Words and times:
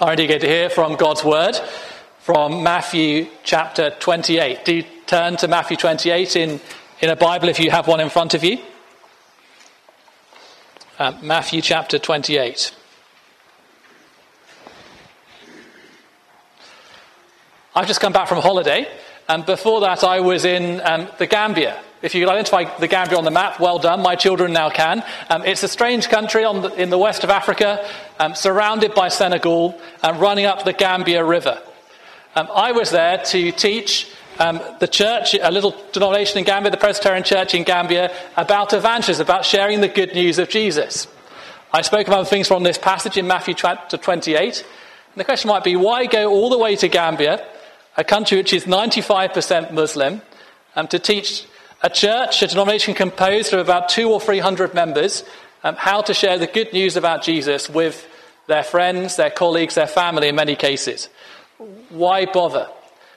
are 0.00 0.12
indeed 0.12 0.26
going 0.28 0.40
to 0.40 0.48
hear 0.48 0.70
from 0.70 0.96
God's 0.96 1.24
word 1.24 1.56
from 2.18 2.62
Matthew 2.62 3.28
chapter 3.44 3.90
28. 3.90 4.64
Do 4.64 4.82
turn 5.06 5.36
to 5.36 5.46
Matthew 5.46 5.76
28 5.76 6.36
in, 6.36 6.60
in 7.00 7.10
a 7.10 7.16
Bible 7.16 7.48
if 7.48 7.60
you 7.60 7.70
have 7.70 7.86
one 7.86 8.00
in 8.00 8.08
front 8.08 8.34
of 8.34 8.42
you. 8.42 8.58
Uh, 10.98 11.12
Matthew 11.22 11.60
chapter 11.60 11.98
28. 11.98 12.74
I've 17.76 17.86
just 17.86 18.00
come 18.00 18.12
back 18.12 18.28
from 18.28 18.38
holiday, 18.38 18.86
and 19.28 19.44
before 19.44 19.80
that, 19.82 20.02
I 20.02 20.20
was 20.20 20.44
in 20.44 20.80
um, 20.84 21.08
the 21.18 21.26
Gambia. 21.26 21.83
If 22.04 22.14
you 22.14 22.28
identify 22.28 22.64
the 22.78 22.86
Gambia 22.86 23.16
on 23.16 23.24
the 23.24 23.30
map, 23.30 23.58
well 23.58 23.78
done. 23.78 24.02
My 24.02 24.14
children 24.14 24.52
now 24.52 24.68
can. 24.68 25.02
Um, 25.30 25.42
it's 25.44 25.62
a 25.62 25.68
strange 25.68 26.08
country 26.08 26.42
the, 26.42 26.70
in 26.76 26.90
the 26.90 26.98
west 26.98 27.24
of 27.24 27.30
Africa, 27.30 27.88
um, 28.20 28.34
surrounded 28.34 28.94
by 28.94 29.08
Senegal, 29.08 29.80
and 30.02 30.20
running 30.20 30.44
up 30.44 30.64
the 30.64 30.74
Gambia 30.74 31.24
River. 31.24 31.58
Um, 32.36 32.48
I 32.54 32.72
was 32.72 32.90
there 32.90 33.18
to 33.18 33.52
teach 33.52 34.08
um, 34.38 34.60
the 34.80 34.86
church, 34.86 35.34
a 35.40 35.50
little 35.50 35.74
denomination 35.92 36.38
in 36.38 36.44
Gambia, 36.44 36.70
the 36.70 36.76
Presbyterian 36.76 37.24
Church 37.24 37.54
in 37.54 37.62
Gambia, 37.64 38.14
about 38.36 38.74
evangelism, 38.74 39.24
about 39.24 39.46
sharing 39.46 39.80
the 39.80 39.88
good 39.88 40.14
news 40.14 40.38
of 40.38 40.50
Jesus. 40.50 41.08
I 41.72 41.80
spoke 41.80 42.06
about 42.06 42.28
things 42.28 42.46
from 42.48 42.64
this 42.64 42.76
passage 42.76 43.16
in 43.16 43.26
Matthew 43.26 43.54
chapter 43.54 43.96
28. 43.96 44.58
And 44.58 45.20
the 45.20 45.24
question 45.24 45.48
might 45.48 45.64
be 45.64 45.74
why 45.74 46.06
go 46.06 46.30
all 46.30 46.50
the 46.50 46.58
way 46.58 46.76
to 46.76 46.88
Gambia 46.88 47.44
a 47.96 48.04
country 48.04 48.38
which 48.38 48.52
is 48.52 48.64
95% 48.64 49.72
Muslim, 49.72 50.22
um, 50.76 50.88
to 50.88 50.98
teach 50.98 51.46
a 51.84 51.90
church, 51.90 52.42
a 52.42 52.46
denomination 52.46 52.94
composed 52.94 53.52
of 53.52 53.60
about 53.60 53.90
two 53.90 54.10
or 54.10 54.18
three 54.18 54.38
hundred 54.38 54.72
members, 54.72 55.22
um, 55.62 55.76
how 55.76 56.00
to 56.00 56.14
share 56.14 56.38
the 56.38 56.46
good 56.46 56.72
news 56.72 56.96
about 56.96 57.22
Jesus 57.22 57.68
with 57.68 58.08
their 58.46 58.62
friends, 58.62 59.16
their 59.16 59.30
colleagues, 59.30 59.74
their 59.74 59.86
family 59.86 60.28
in 60.28 60.34
many 60.34 60.56
cases. 60.56 61.10
Why 61.90 62.24
bother? 62.24 62.66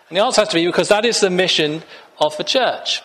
And 0.09 0.18
the 0.18 0.24
answer 0.24 0.42
has 0.42 0.50
to 0.50 0.56
be 0.56 0.66
because 0.66 0.90
that 0.90 1.06
is 1.06 1.22
the 1.22 1.30
mission 1.30 1.82
of 2.20 2.36
the 2.36 2.44
church. 2.44 3.02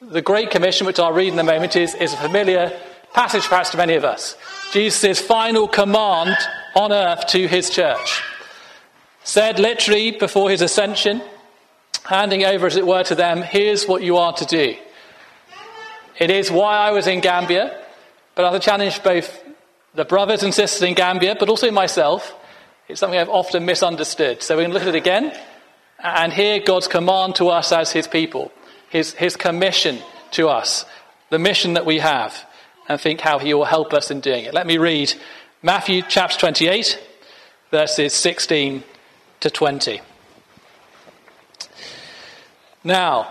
The 0.00 0.22
Great 0.22 0.50
Commission, 0.50 0.86
which 0.86 1.00
I'll 1.00 1.12
read 1.12 1.32
in 1.32 1.38
a 1.40 1.44
moment, 1.44 1.74
is, 1.74 1.94
is 1.96 2.12
a 2.12 2.16
familiar 2.16 2.72
passage 3.12 3.44
perhaps 3.44 3.70
to 3.70 3.76
many 3.76 3.94
of 3.94 4.04
us. 4.04 4.36
Jesus' 4.72 5.20
final 5.20 5.66
command 5.66 6.36
on 6.76 6.92
earth 6.92 7.26
to 7.28 7.48
his 7.48 7.68
church 7.68 8.22
said 9.24 9.58
literally 9.58 10.12
before 10.12 10.50
his 10.50 10.60
ascension, 10.60 11.20
handing 12.04 12.44
over, 12.44 12.66
as 12.66 12.76
it 12.76 12.86
were, 12.86 13.02
to 13.02 13.14
them, 13.14 13.42
here's 13.42 13.86
what 13.86 14.02
you 14.02 14.18
are 14.18 14.34
to 14.34 14.44
do. 14.44 14.76
It 16.18 16.30
is 16.30 16.50
why 16.50 16.76
I 16.76 16.90
was 16.92 17.06
in 17.06 17.20
Gambia, 17.20 17.80
but 18.34 18.44
I 18.44 18.58
challenge 18.58 19.02
both 19.02 19.42
the 19.94 20.04
brothers 20.04 20.42
and 20.42 20.54
sisters 20.54 20.82
in 20.82 20.94
Gambia, 20.94 21.36
but 21.38 21.48
also 21.48 21.70
myself. 21.70 22.34
It's 22.88 23.00
something 23.00 23.18
I've 23.18 23.28
often 23.28 23.64
misunderstood. 23.64 24.42
So 24.42 24.54
we're 24.54 24.62
going 24.62 24.70
to 24.70 24.74
look 24.74 24.82
at 24.88 24.94
it 24.94 24.98
again 24.98 25.32
and 25.98 26.32
hear 26.32 26.60
God's 26.60 26.86
command 26.86 27.36
to 27.36 27.48
us 27.48 27.72
as 27.72 27.90
his 27.90 28.06
people, 28.06 28.52
his, 28.90 29.14
his 29.14 29.36
commission 29.36 29.98
to 30.32 30.48
us, 30.48 30.84
the 31.30 31.38
mission 31.38 31.74
that 31.74 31.86
we 31.86 31.98
have, 31.98 32.46
and 32.88 33.00
think 33.00 33.20
how 33.20 33.38
he 33.38 33.54
will 33.54 33.64
help 33.64 33.92
us 33.94 34.10
in 34.10 34.20
doing 34.20 34.44
it. 34.44 34.54
Let 34.54 34.66
me 34.66 34.78
read 34.78 35.14
Matthew 35.62 36.02
chapter 36.06 36.38
28, 36.38 37.00
verses 37.70 38.12
16 38.12 38.84
to 39.40 39.50
20. 39.50 40.00
Now, 42.84 43.30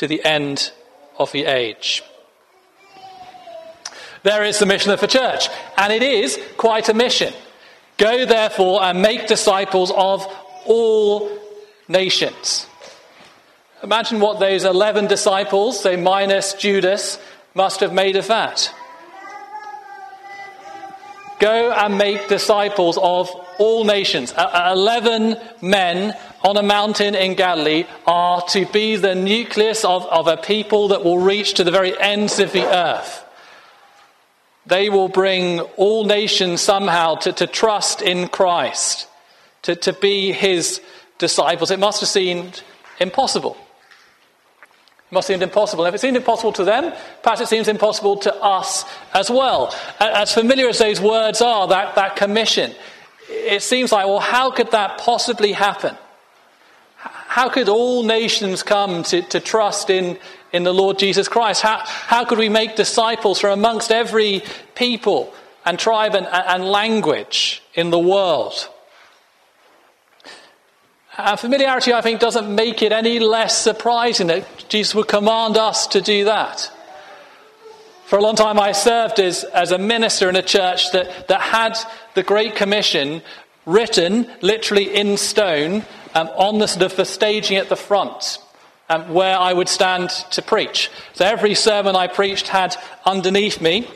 to 0.00 0.08
the 0.08 0.24
end 0.24 0.72
of 1.18 1.30
the 1.32 1.44
age. 1.44 2.02
There 4.22 4.42
is 4.44 4.58
the 4.58 4.64
mission 4.64 4.92
of 4.92 5.00
the 5.00 5.06
church, 5.06 5.50
and 5.76 5.92
it 5.92 6.02
is 6.02 6.40
quite 6.56 6.88
a 6.88 6.94
mission. 6.94 7.34
Go 7.98 8.24
therefore 8.24 8.82
and 8.82 9.02
make 9.02 9.26
disciples 9.26 9.92
of 9.94 10.26
all 10.64 11.30
nations. 11.86 12.66
Imagine 13.82 14.20
what 14.20 14.40
those 14.40 14.64
11 14.64 15.06
disciples, 15.06 15.82
say 15.82 15.96
minus 15.96 16.54
Judas, 16.54 17.18
must 17.52 17.80
have 17.80 17.92
made 17.92 18.16
of 18.16 18.26
that. 18.28 18.72
Go 21.40 21.72
and 21.72 21.98
make 21.98 22.26
disciples 22.26 22.96
of 22.96 23.28
all 23.58 23.84
nations. 23.84 24.32
Eleven 24.32 25.36
men 25.60 26.16
on 26.42 26.56
a 26.56 26.62
mountain 26.62 27.14
in 27.14 27.34
Galilee 27.34 27.84
are 28.06 28.42
to 28.48 28.64
be 28.66 28.96
the 28.96 29.14
nucleus 29.14 29.84
of, 29.84 30.06
of 30.06 30.26
a 30.26 30.36
people 30.36 30.88
that 30.88 31.04
will 31.04 31.18
reach 31.18 31.54
to 31.54 31.64
the 31.64 31.70
very 31.70 31.98
ends 31.98 32.38
of 32.38 32.52
the 32.52 32.64
earth. 32.64 33.24
They 34.66 34.88
will 34.88 35.08
bring 35.08 35.60
all 35.76 36.04
nations 36.04 36.60
somehow 36.60 37.16
to, 37.16 37.32
to 37.32 37.46
trust 37.46 38.02
in 38.02 38.28
Christ, 38.28 39.08
to, 39.62 39.74
to 39.76 39.92
be 39.92 40.32
his 40.32 40.80
disciples. 41.18 41.70
It 41.70 41.78
must 41.78 42.00
have 42.00 42.08
seemed 42.08 42.62
impossible. 43.00 43.56
It 44.62 45.12
must 45.12 45.28
have 45.28 45.34
seemed 45.34 45.42
impossible. 45.42 45.84
if 45.86 45.94
it 45.94 46.00
seemed 46.00 46.16
impossible 46.16 46.52
to 46.52 46.64
them, 46.64 46.94
perhaps 47.22 47.40
it 47.40 47.48
seems 47.48 47.68
impossible 47.68 48.16
to 48.18 48.34
us 48.36 48.84
as 49.12 49.28
well. 49.30 49.74
As 49.98 50.32
familiar 50.32 50.68
as 50.68 50.78
those 50.78 51.00
words 51.00 51.42
are, 51.42 51.68
that, 51.68 51.96
that 51.96 52.16
commission, 52.16 52.74
it 53.28 53.62
seems 53.62 53.92
like, 53.92 54.06
well, 54.06 54.20
how 54.20 54.50
could 54.50 54.70
that 54.70 54.98
possibly 54.98 55.52
happen? 55.52 55.96
How 57.30 57.48
could 57.48 57.68
all 57.68 58.02
nations 58.02 58.64
come 58.64 59.04
to, 59.04 59.22
to 59.22 59.38
trust 59.38 59.88
in, 59.88 60.18
in 60.52 60.64
the 60.64 60.74
Lord 60.74 60.98
Jesus 60.98 61.28
Christ? 61.28 61.62
How, 61.62 61.78
how 61.84 62.24
could 62.24 62.38
we 62.38 62.48
make 62.48 62.74
disciples 62.74 63.38
from 63.38 63.56
amongst 63.56 63.92
every 63.92 64.42
people 64.74 65.32
and 65.64 65.78
tribe 65.78 66.16
and, 66.16 66.26
and 66.26 66.64
language 66.64 67.62
in 67.74 67.90
the 67.90 68.00
world? 68.00 68.68
And 71.16 71.38
familiarity, 71.38 71.92
I 71.92 72.00
think, 72.00 72.18
doesn't 72.18 72.52
make 72.52 72.82
it 72.82 72.90
any 72.90 73.20
less 73.20 73.56
surprising 73.56 74.26
that 74.26 74.68
Jesus 74.68 74.96
would 74.96 75.06
command 75.06 75.56
us 75.56 75.86
to 75.86 76.00
do 76.00 76.24
that. 76.24 76.68
For 78.06 78.18
a 78.18 78.22
long 78.22 78.34
time, 78.34 78.58
I 78.58 78.72
served 78.72 79.20
as, 79.20 79.44
as 79.44 79.70
a 79.70 79.78
minister 79.78 80.28
in 80.28 80.34
a 80.34 80.42
church 80.42 80.90
that, 80.90 81.28
that 81.28 81.40
had 81.40 81.78
the 82.14 82.24
Great 82.24 82.56
Commission 82.56 83.22
written 83.66 84.28
literally 84.40 84.92
in 84.96 85.16
stone 85.16 85.84
um, 86.14 86.28
on 86.28 86.58
the 86.58 86.66
sort 86.66 86.82
of 86.82 86.96
the 86.96 87.04
staging 87.04 87.56
at 87.56 87.68
the 87.68 87.76
front. 87.76 88.38
Um, 88.88 89.14
where 89.14 89.38
I 89.38 89.52
would 89.52 89.68
stand 89.68 90.10
to 90.32 90.42
preach. 90.42 90.90
So 91.12 91.24
every 91.24 91.54
sermon 91.54 91.94
I 91.94 92.08
preached 92.08 92.48
had 92.48 92.76
underneath 93.06 93.60
me, 93.60 93.86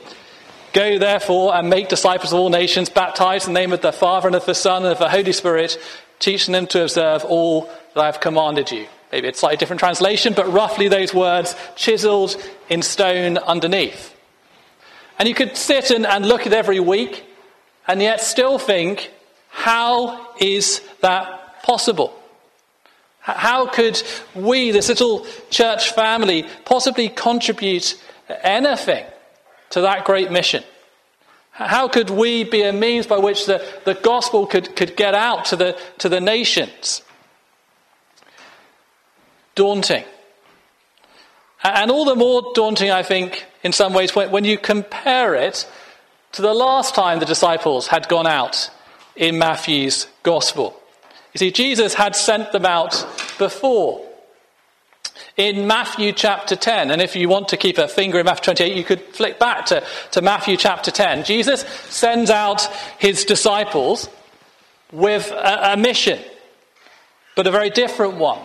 Go 0.74 0.98
therefore 0.98 1.54
and 1.54 1.70
make 1.70 1.88
disciples 1.88 2.32
of 2.32 2.38
all 2.41 2.50
nations, 2.50 2.88
baptize 2.88 3.47
in 3.47 3.54
the 3.54 3.60
name 3.60 3.72
of 3.72 3.80
the 3.80 3.92
Father 3.92 4.26
and 4.26 4.34
of 4.34 4.44
the 4.44 4.56
Son 4.56 4.82
and 4.82 4.91
of 4.91 4.98
the 4.98 5.08
Holy 5.08 5.32
Spirit, 5.32 5.78
teaching 6.19 6.50
them 6.50 6.66
to 6.66 6.82
observe 6.82 7.24
all 7.24 7.70
that 7.94 8.00
I 8.00 8.06
have 8.06 8.19
commanded 8.19 8.72
you. 8.72 8.88
Maybe 9.12 9.28
it's 9.28 9.38
slightly 9.38 9.56
different 9.56 9.78
translation, 9.78 10.34
but 10.34 10.53
roughly 10.53 10.88
those 10.88 11.14
words 11.14 11.54
chiseled 11.76 12.36
in 12.69 12.82
stone 12.82 13.38
underneath. 13.38 14.16
And 15.16 15.28
you 15.28 15.34
could 15.36 15.56
sit 15.56 15.92
and, 15.92 16.04
and 16.04 16.26
look 16.26 16.44
at 16.44 16.53
every 16.53 16.80
week 16.80 17.24
and 17.86 18.03
yet 18.03 18.20
still 18.20 18.58
think, 18.58 19.12
how 19.50 20.34
is 20.41 20.80
that 21.03 21.43
possible? 21.65 22.15
How 23.21 23.66
could 23.66 24.03
we, 24.34 24.71
this 24.71 24.91
little 24.91 25.27
church 25.49 25.93
family, 25.93 26.45
possibly 26.66 27.09
contribute 27.09 27.99
anything 28.28 29.07
to 29.71 29.81
that 29.81 30.05
great 30.05 30.31
mission? 30.31 30.63
How 31.53 31.89
could 31.89 32.11
we 32.11 32.45
be 32.45 32.63
a 32.63 32.72
means 32.72 33.07
by 33.07 33.16
which 33.16 33.47
the, 33.47 33.66
the 33.87 33.95
gospel 33.95 34.47
could, 34.47 34.77
could 34.77 34.95
get 34.95 35.15
out 35.15 35.47
to 35.47 35.57
the, 35.57 35.78
to 35.99 36.11
the 36.11 36.21
nations? 36.21 37.01
Daunting. 39.55 40.05
And 41.63 41.91
all 41.91 42.05
the 42.05 42.15
more 42.15 42.53
daunting, 42.55 42.91
I 42.91 43.03
think, 43.03 43.47
in 43.63 43.72
some 43.72 43.95
ways, 43.95 44.15
when, 44.15 44.31
when 44.31 44.45
you 44.45 44.59
compare 44.59 45.34
it 45.34 45.66
to 46.33 46.43
the 46.43 46.53
last 46.53 46.95
time 46.95 47.21
the 47.21 47.27
disciples 47.27 47.87
had 47.87 48.07
gone 48.09 48.27
out 48.27 48.69
in 49.16 49.39
Matthew's 49.39 50.09
gospel. 50.22 50.78
You 51.34 51.39
see, 51.39 51.51
Jesus 51.51 51.95
had 51.95 52.15
sent 52.15 52.53
them 52.53 52.65
out 52.65 53.07
before 53.39 54.07
in 55.36 55.66
Matthew 55.66 56.13
chapter 56.13 56.54
10. 56.54 56.92
And 56.92 57.03
if 57.03 57.16
you 57.16 57.28
want 57.28 57.48
to 57.48 57.57
keep 57.57 57.77
a 57.78 57.89
finger 57.89 58.21
in 58.21 58.27
Matthew 58.27 58.54
28, 58.54 58.77
you 58.77 58.84
could 58.84 59.01
flick 59.01 59.41
back 59.41 59.66
to, 59.66 59.84
to 60.13 60.22
Matthew 60.22 60.57
chapter 60.57 60.92
10. 60.92 61.25
Jesus 61.25 61.63
sends 61.91 62.31
out 62.31 62.66
his 62.98 63.25
disciples 63.25 64.09
with 64.92 65.31
a, 65.33 65.72
a 65.72 65.77
mission, 65.77 66.21
but 67.34 67.48
a 67.48 67.51
very 67.51 67.71
different 67.71 68.15
one. 68.15 68.41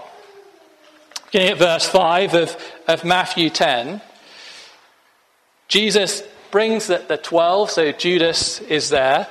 Beginning 1.25 1.51
at 1.51 1.57
verse 1.59 1.87
5 1.87 2.33
of, 2.33 2.57
of 2.87 3.05
Matthew 3.05 3.51
10, 3.51 4.01
Jesus 5.67 6.23
brings 6.49 6.87
the, 6.87 7.05
the 7.07 7.17
12, 7.17 7.69
so 7.69 7.91
Judas 7.91 8.61
is 8.61 8.89
there, 8.89 9.27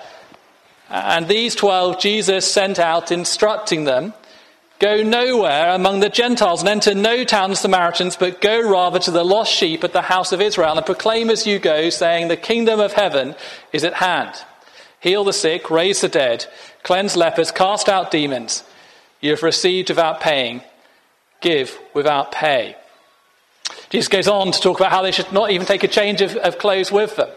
and 0.88 1.28
these 1.28 1.54
12 1.54 2.00
Jesus 2.00 2.50
sent 2.50 2.78
out 2.78 3.12
instructing 3.12 3.84
them 3.84 4.14
Go 4.78 5.02
nowhere 5.02 5.74
among 5.74 5.98
the 5.98 6.08
Gentiles 6.08 6.60
and 6.60 6.68
enter 6.68 6.94
no 6.94 7.24
town 7.24 7.50
of 7.50 7.58
Samaritans, 7.58 8.16
but 8.16 8.40
go 8.40 8.60
rather 8.60 9.00
to 9.00 9.10
the 9.10 9.24
lost 9.24 9.52
sheep 9.52 9.82
at 9.82 9.92
the 9.92 10.02
house 10.02 10.30
of 10.30 10.40
Israel 10.40 10.76
and 10.76 10.86
proclaim 10.86 11.30
as 11.30 11.48
you 11.48 11.58
go, 11.58 11.90
saying, 11.90 12.28
The 12.28 12.36
kingdom 12.36 12.78
of 12.78 12.92
heaven 12.92 13.34
is 13.72 13.82
at 13.82 13.94
hand. 13.94 14.36
Heal 15.00 15.24
the 15.24 15.32
sick, 15.32 15.68
raise 15.68 16.00
the 16.00 16.08
dead, 16.08 16.46
cleanse 16.84 17.16
lepers, 17.16 17.50
cast 17.50 17.88
out 17.88 18.12
demons. 18.12 18.62
You 19.20 19.30
have 19.30 19.42
received 19.42 19.88
without 19.88 20.20
paying, 20.20 20.62
give 21.40 21.76
without 21.92 22.30
pay. 22.30 22.76
Jesus 23.90 24.08
goes 24.08 24.28
on 24.28 24.52
to 24.52 24.60
talk 24.60 24.78
about 24.78 24.92
how 24.92 25.02
they 25.02 25.10
should 25.10 25.32
not 25.32 25.50
even 25.50 25.66
take 25.66 25.82
a 25.82 25.88
change 25.88 26.20
of, 26.20 26.36
of 26.36 26.58
clothes 26.58 26.92
with 26.92 27.16
them. 27.16 27.30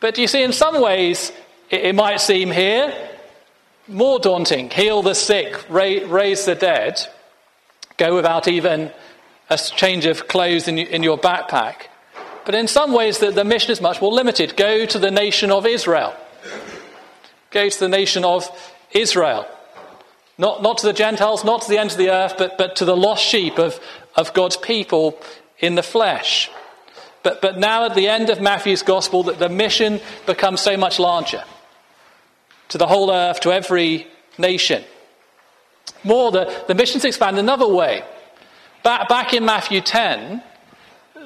But 0.00 0.18
you 0.18 0.26
see, 0.26 0.42
in 0.42 0.52
some 0.52 0.78
ways, 0.82 1.32
it, 1.70 1.86
it 1.86 1.94
might 1.94 2.20
seem 2.20 2.50
here 2.50 3.08
more 3.88 4.18
daunting 4.18 4.70
heal 4.70 5.02
the 5.02 5.14
sick, 5.14 5.64
raise 5.70 6.44
the 6.44 6.54
dead, 6.54 7.00
go 7.96 8.14
without 8.14 8.46
even 8.46 8.92
a 9.50 9.56
change 9.56 10.04
of 10.04 10.28
clothes 10.28 10.68
in, 10.68 10.78
in 10.78 11.02
your 11.02 11.18
backpack. 11.18 11.86
But 12.44 12.54
in 12.54 12.68
some 12.68 12.92
ways, 12.92 13.18
the, 13.18 13.30
the 13.30 13.44
mission 13.44 13.72
is 13.72 13.80
much 13.80 14.00
more 14.00 14.12
limited. 14.12 14.56
Go 14.56 14.86
to 14.86 14.98
the 14.98 15.10
nation 15.10 15.50
of 15.50 15.66
Israel. 15.66 16.14
Go 17.50 17.68
to 17.68 17.80
the 17.80 17.88
nation 17.88 18.24
of 18.24 18.48
Israel. 18.92 19.46
Not, 20.36 20.62
not 20.62 20.78
to 20.78 20.86
the 20.86 20.92
Gentiles, 20.92 21.44
not 21.44 21.62
to 21.62 21.68
the 21.68 21.78
ends 21.78 21.94
of 21.94 21.98
the 21.98 22.10
earth, 22.10 22.34
but, 22.38 22.56
but 22.58 22.76
to 22.76 22.84
the 22.84 22.96
lost 22.96 23.24
sheep 23.24 23.58
of, 23.58 23.80
of 24.16 24.32
God's 24.34 24.56
people 24.56 25.18
in 25.58 25.74
the 25.74 25.82
flesh. 25.82 26.50
But, 27.22 27.42
but 27.42 27.58
now, 27.58 27.84
at 27.84 27.94
the 27.94 28.08
end 28.08 28.30
of 28.30 28.40
Matthew's 28.40 28.82
gospel, 28.82 29.24
that 29.24 29.38
the 29.38 29.48
mission 29.48 30.00
becomes 30.26 30.60
so 30.60 30.76
much 30.76 30.98
larger 30.98 31.42
to 32.68 32.78
the 32.78 32.86
whole 32.86 33.10
earth, 33.10 33.40
to 33.40 33.52
every 33.52 34.06
nation. 34.36 34.84
More, 36.04 36.30
the, 36.30 36.64
the 36.68 36.74
missions 36.74 37.04
expand 37.04 37.38
another 37.38 37.66
way. 37.66 38.04
Back, 38.82 39.08
back 39.08 39.34
in 39.34 39.44
Matthew 39.44 39.80
10, 39.80 40.42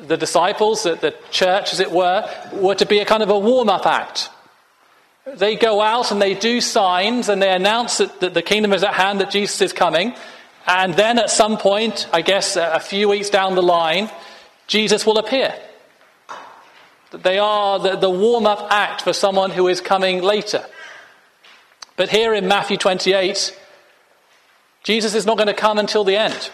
the 0.06 0.16
disciples, 0.16 0.82
the, 0.82 0.94
the 0.94 1.14
church 1.30 1.72
as 1.72 1.80
it 1.80 1.90
were, 1.90 2.28
were 2.52 2.74
to 2.74 2.86
be 2.86 3.00
a 3.00 3.04
kind 3.04 3.22
of 3.22 3.30
a 3.30 3.38
warm 3.38 3.68
up 3.68 3.86
act. 3.86 4.30
They 5.24 5.54
go 5.54 5.80
out 5.80 6.10
and 6.10 6.20
they 6.20 6.34
do 6.34 6.60
signs 6.60 7.28
and 7.28 7.40
they 7.40 7.52
announce 7.52 7.98
that, 7.98 8.20
that 8.20 8.34
the 8.34 8.42
kingdom 8.42 8.72
is 8.72 8.82
at 8.82 8.94
hand, 8.94 9.20
that 9.20 9.30
Jesus 9.30 9.60
is 9.60 9.72
coming. 9.72 10.14
And 10.66 10.94
then 10.94 11.18
at 11.18 11.30
some 11.30 11.58
point, 11.58 12.08
I 12.12 12.22
guess 12.22 12.56
a 12.56 12.80
few 12.80 13.08
weeks 13.08 13.30
down 13.30 13.54
the 13.54 13.62
line, 13.62 14.10
Jesus 14.66 15.06
will 15.06 15.18
appear. 15.18 15.54
They 17.10 17.38
are 17.38 17.78
the, 17.78 17.96
the 17.96 18.10
warm 18.10 18.46
up 18.46 18.68
act 18.70 19.02
for 19.02 19.12
someone 19.12 19.50
who 19.50 19.68
is 19.68 19.80
coming 19.80 20.22
later. 20.22 20.64
But 21.96 22.08
here 22.08 22.34
in 22.34 22.48
Matthew 22.48 22.76
28, 22.76 23.56
Jesus 24.82 25.14
is 25.14 25.26
not 25.26 25.36
going 25.36 25.48
to 25.48 25.54
come 25.54 25.78
until 25.78 26.04
the 26.04 26.16
end. 26.16 26.50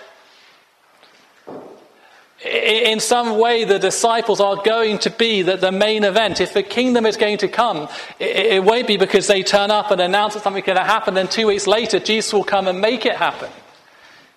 In 2.45 3.01
some 3.01 3.37
way, 3.39 3.65
the 3.65 3.81
disciples 3.81 4.41
are 4.41 4.63
going 4.63 4.99
to 4.99 5.11
be 5.11 5.43
the, 5.43 5.73
main 5.73 6.05
event. 6.05 6.41
If 6.41 6.55
the 6.55 6.63
kingdom 6.63 7.05
is 7.05 7.17
going 7.17 7.39
to 7.39 7.49
come, 7.49 7.89
it, 8.21 8.37
it 8.37 8.65
won't 8.65 8.87
be 8.87 8.97
because 8.97 9.27
they 9.27 9.43
turn 9.43 9.73
up 9.73 9.91
and 9.91 10.01
announce 10.01 10.35
that 10.35 10.45
something's 10.45 10.67
going 10.67 10.79
to 10.79 10.85
happen, 10.85 11.15
then 11.15 11.27
two 11.27 11.49
weeks 11.49 11.67
later, 11.67 11.99
Jesus 11.99 12.33
will 12.33 12.45
come 12.45 12.69
and 12.69 12.81
make 12.81 13.07
it 13.07 13.17
happen. 13.17 13.51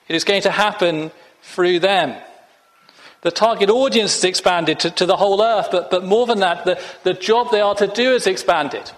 It 0.08 0.16
is 0.16 0.24
going 0.24 0.42
to 0.44 0.52
happen 0.52 1.12
through 1.44 1.80
them. 1.80 2.20
The 3.22 3.32
target 3.32 3.70
audience 3.70 4.18
is 4.18 4.24
expanded 4.24 4.80
to, 4.80 4.90
to 4.92 5.06
the 5.06 5.16
whole 5.16 5.44
earth, 5.44 5.68
but, 5.72 5.92
but 5.92 6.04
more 6.04 6.26
than 6.26 6.40
that, 6.40 6.66
the, 6.66 6.82
the 7.04 7.14
job 7.14 7.52
they 7.52 7.62
are 7.62 7.76
to 7.76 7.86
do 7.86 8.16
is 8.16 8.26
expanded. 8.26 8.92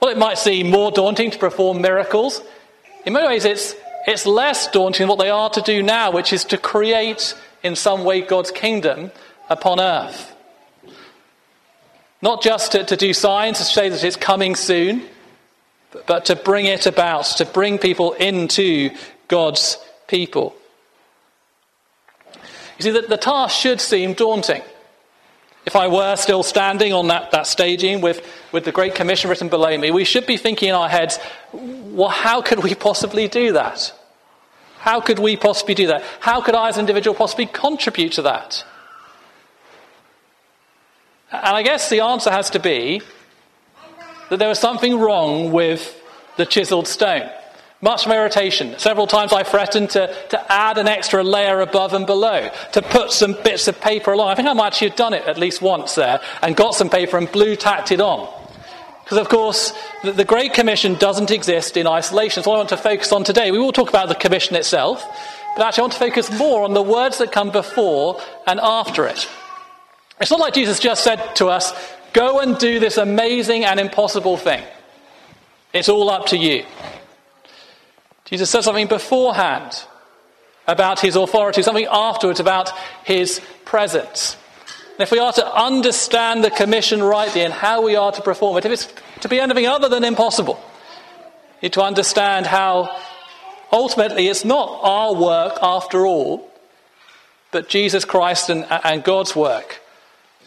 Well, 0.00 0.10
it 0.10 0.18
might 0.18 0.38
seem 0.38 0.70
more 0.70 0.90
daunting 0.90 1.30
to 1.30 1.38
perform 1.38 1.82
miracles. 1.82 2.40
In 3.04 3.12
many 3.12 3.28
ways, 3.28 3.44
it's, 3.44 3.74
it's 4.06 4.24
less 4.24 4.70
daunting 4.70 5.08
what 5.08 5.18
they 5.18 5.28
are 5.30 5.50
to 5.50 5.60
do 5.60 5.82
now, 5.82 6.10
which 6.10 6.32
is 6.32 6.44
to 6.46 6.58
create, 6.58 7.34
in 7.62 7.76
some 7.76 8.04
way, 8.04 8.22
God's 8.22 8.50
kingdom 8.50 9.10
upon 9.50 9.78
earth. 9.78 10.34
Not 12.22 12.42
just 12.42 12.72
to, 12.72 12.84
to 12.84 12.96
do 12.96 13.12
signs 13.12 13.58
to 13.58 13.64
say 13.64 13.88
that 13.88 14.02
it's 14.02 14.16
coming 14.16 14.54
soon, 14.54 15.06
but, 15.90 16.06
but 16.06 16.24
to 16.26 16.36
bring 16.36 16.66
it 16.66 16.86
about, 16.86 17.24
to 17.36 17.44
bring 17.44 17.78
people 17.78 18.12
into 18.14 18.90
God's 19.28 19.78
people. 20.06 20.54
You 22.78 22.84
see, 22.84 22.90
the, 22.90 23.02
the 23.02 23.16
task 23.18 23.56
should 23.58 23.80
seem 23.80 24.14
daunting. 24.14 24.62
If 25.66 25.76
I 25.76 25.88
were 25.88 26.16
still 26.16 26.42
standing 26.42 26.94
on 26.94 27.08
that, 27.08 27.32
that 27.32 27.46
staging 27.46 28.00
with, 28.00 28.26
with 28.52 28.64
the 28.64 28.72
Great 28.72 28.94
Commission 28.94 29.30
written 29.30 29.48
below 29.48 29.76
me, 29.76 29.90
we 29.90 30.04
should 30.04 30.26
be 30.26 30.36
thinking 30.36 30.68
in 30.70 30.74
our 30.74 30.88
heads, 30.88 31.18
well, 31.52 32.08
how 32.08 32.42
could 32.42 32.62
we 32.62 32.74
possibly 32.74 33.28
do 33.28 33.52
that? 33.52 33.92
How 34.78 35.00
could 35.00 35.18
we 35.18 35.36
possibly 35.36 35.74
do 35.74 35.88
that? 35.88 36.02
How 36.20 36.40
could 36.40 36.54
I 36.54 36.68
as 36.68 36.76
an 36.76 36.80
individual 36.80 37.14
possibly 37.14 37.46
contribute 37.46 38.12
to 38.12 38.22
that? 38.22 38.64
And 41.30 41.56
I 41.56 41.62
guess 41.62 41.90
the 41.90 42.00
answer 42.00 42.30
has 42.30 42.50
to 42.50 42.58
be 42.58 43.02
that 44.30 44.38
there 44.38 44.48
was 44.48 44.58
something 44.58 44.98
wrong 44.98 45.52
with 45.52 46.00
the 46.36 46.46
chiseled 46.46 46.88
stone. 46.88 47.30
Much 47.82 48.06
irritation. 48.06 48.78
Several 48.78 49.06
times 49.06 49.32
I 49.32 49.42
threatened 49.42 49.90
to, 49.90 50.14
to 50.30 50.52
add 50.52 50.76
an 50.76 50.86
extra 50.86 51.22
layer 51.22 51.60
above 51.60 51.94
and 51.94 52.06
below, 52.06 52.50
to 52.72 52.82
put 52.82 53.10
some 53.10 53.36
bits 53.42 53.68
of 53.68 53.80
paper 53.80 54.12
along. 54.12 54.28
I 54.28 54.34
think 54.34 54.48
I 54.48 54.52
might 54.52 54.68
actually 54.68 54.88
have 54.88 54.96
done 54.96 55.14
it 55.14 55.26
at 55.26 55.38
least 55.38 55.62
once 55.62 55.94
there 55.94 56.20
and 56.42 56.56
got 56.56 56.74
some 56.74 56.90
paper 56.90 57.16
and 57.16 57.30
blue 57.30 57.56
tacked 57.56 57.90
it 57.92 58.00
on. 58.00 58.39
Because, 59.10 59.22
of 59.22 59.28
course, 59.28 59.72
the, 60.04 60.12
the 60.12 60.24
Great 60.24 60.54
Commission 60.54 60.94
doesn't 60.94 61.32
exist 61.32 61.76
in 61.76 61.88
isolation. 61.88 62.44
So 62.44 62.52
I 62.52 62.58
want 62.58 62.68
to 62.68 62.76
focus 62.76 63.10
on 63.10 63.24
today. 63.24 63.50
We 63.50 63.58
will 63.58 63.72
talk 63.72 63.88
about 63.88 64.06
the 64.06 64.14
Commission 64.14 64.54
itself, 64.54 65.04
but 65.56 65.66
actually 65.66 65.80
I 65.80 65.82
want 65.82 65.92
to 65.94 65.98
focus 65.98 66.38
more 66.38 66.62
on 66.62 66.74
the 66.74 66.82
words 66.82 67.18
that 67.18 67.32
come 67.32 67.50
before 67.50 68.20
and 68.46 68.60
after 68.60 69.08
it. 69.08 69.28
It's 70.20 70.30
not 70.30 70.38
like 70.38 70.54
Jesus 70.54 70.78
just 70.78 71.02
said 71.02 71.34
to 71.34 71.48
us, 71.48 71.72
go 72.12 72.38
and 72.38 72.56
do 72.56 72.78
this 72.78 72.98
amazing 72.98 73.64
and 73.64 73.80
impossible 73.80 74.36
thing. 74.36 74.62
It's 75.72 75.88
all 75.88 76.08
up 76.08 76.26
to 76.26 76.36
you. 76.36 76.64
Jesus 78.26 78.48
says 78.48 78.64
something 78.64 78.86
beforehand 78.86 79.86
about 80.68 81.00
his 81.00 81.16
authority, 81.16 81.62
something 81.62 81.88
afterwards 81.90 82.38
about 82.38 82.70
his 83.02 83.40
presence. 83.64 84.36
And 85.00 85.06
if 85.06 85.12
we 85.12 85.18
are 85.18 85.32
to 85.32 85.54
understand 85.54 86.44
the 86.44 86.50
commission 86.50 87.02
rightly 87.02 87.40
and 87.40 87.54
how 87.54 87.80
we 87.80 87.96
are 87.96 88.12
to 88.12 88.20
perform 88.20 88.58
it, 88.58 88.66
if 88.66 88.72
it's 88.72 88.92
to 89.20 89.28
be 89.28 89.40
anything 89.40 89.66
other 89.66 89.88
than 89.88 90.04
impossible, 90.04 90.62
to 91.62 91.82
understand 91.82 92.46
how 92.46 92.96
ultimately 93.72 94.28
it's 94.28 94.44
not 94.44 94.80
our 94.82 95.14
work 95.14 95.58
after 95.62 96.06
all, 96.06 96.50
but 97.50 97.68
Jesus 97.68 98.04
Christ 98.04 98.50
and, 98.50 98.66
and 98.84 99.02
God's 99.02 99.34
work 99.34 99.80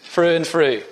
through 0.04 0.36
and 0.36 0.48
through. 0.48 0.84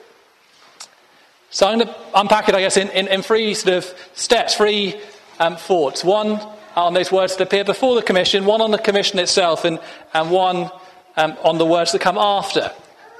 So 1.50 1.68
I'm 1.68 1.80
going 1.80 1.88
to 1.88 1.96
unpack 2.16 2.48
it, 2.48 2.56
I 2.56 2.62
guess, 2.62 2.78
in, 2.78 2.90
in, 2.90 3.08
in 3.08 3.22
three 3.22 3.54
sort 3.54 3.76
of 3.76 3.94
steps, 4.14 4.56
three 4.56 5.00
um, 5.40 5.58
thoughts. 5.58 6.04
One, 6.04 6.40
on 6.76 6.94
those 6.94 7.12
words 7.12 7.36
that 7.36 7.44
appear 7.44 7.66
before 7.66 7.96
the 7.96 8.02
commission, 8.02 8.46
one 8.46 8.62
on 8.62 8.72
the 8.72 8.78
commission 8.78 9.20
itself, 9.20 9.66
and, 9.66 9.80
and 10.14 10.32
one 10.32 10.72
um, 11.18 11.38
on 11.44 11.58
the 11.58 11.66
words 11.66 11.92
that 11.92 12.00
come 12.00 12.18
after. 12.18 12.72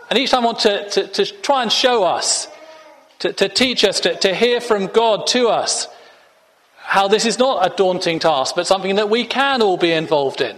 And 0.10 0.18
each 0.18 0.32
time 0.32 0.44
I 0.44 0.46
want 0.46 0.60
to, 0.60 0.90
to, 0.90 1.08
to 1.08 1.26
try 1.42 1.62
and 1.62 1.72
show 1.72 2.04
us, 2.04 2.48
to, 3.22 3.32
to 3.34 3.48
teach 3.48 3.84
us, 3.84 4.00
to, 4.02 4.16
to 4.16 4.36
hear 4.36 4.60
from 4.60 4.88
God 4.88 5.28
to 5.28 5.48
us, 5.48 5.88
how 6.76 7.08
this 7.08 7.26
is 7.26 7.38
not 7.38 7.66
a 7.66 7.76
daunting 7.76 8.20
task, 8.20 8.56
but 8.56 8.68
something 8.68 8.96
that 8.96 9.10
we 9.10 9.26
can 9.26 9.62
all 9.62 9.78
be 9.78 9.92
involved 9.92 10.42
in, 10.42 10.58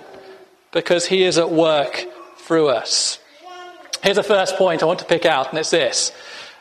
because 0.72 1.05
He 1.05 1.24
is 1.24 1.38
at 1.38 1.51
work 1.51 2.05
through 2.38 2.70
us. 2.70 3.20
Here's 4.01 4.15
the 4.15 4.24
first 4.24 4.55
point 4.55 4.82
I 4.82 4.86
want 4.86 5.00
to 5.00 5.05
pick 5.05 5.25
out, 5.25 5.50
and 5.50 5.60
it's 5.60 5.70
this 5.70 6.12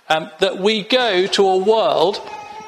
um, 0.08 0.28
that 0.40 0.58
we 0.58 0.82
go 0.82 1.26
to 1.28 1.48
a 1.48 1.56
world, 1.56 2.20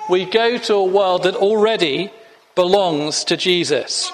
we 0.08 0.24
go 0.24 0.56
to 0.56 0.74
a 0.74 0.84
world 0.84 1.24
that 1.24 1.34
already 1.34 2.12
belongs 2.54 3.24
to 3.24 3.36
Jesus. 3.36 4.12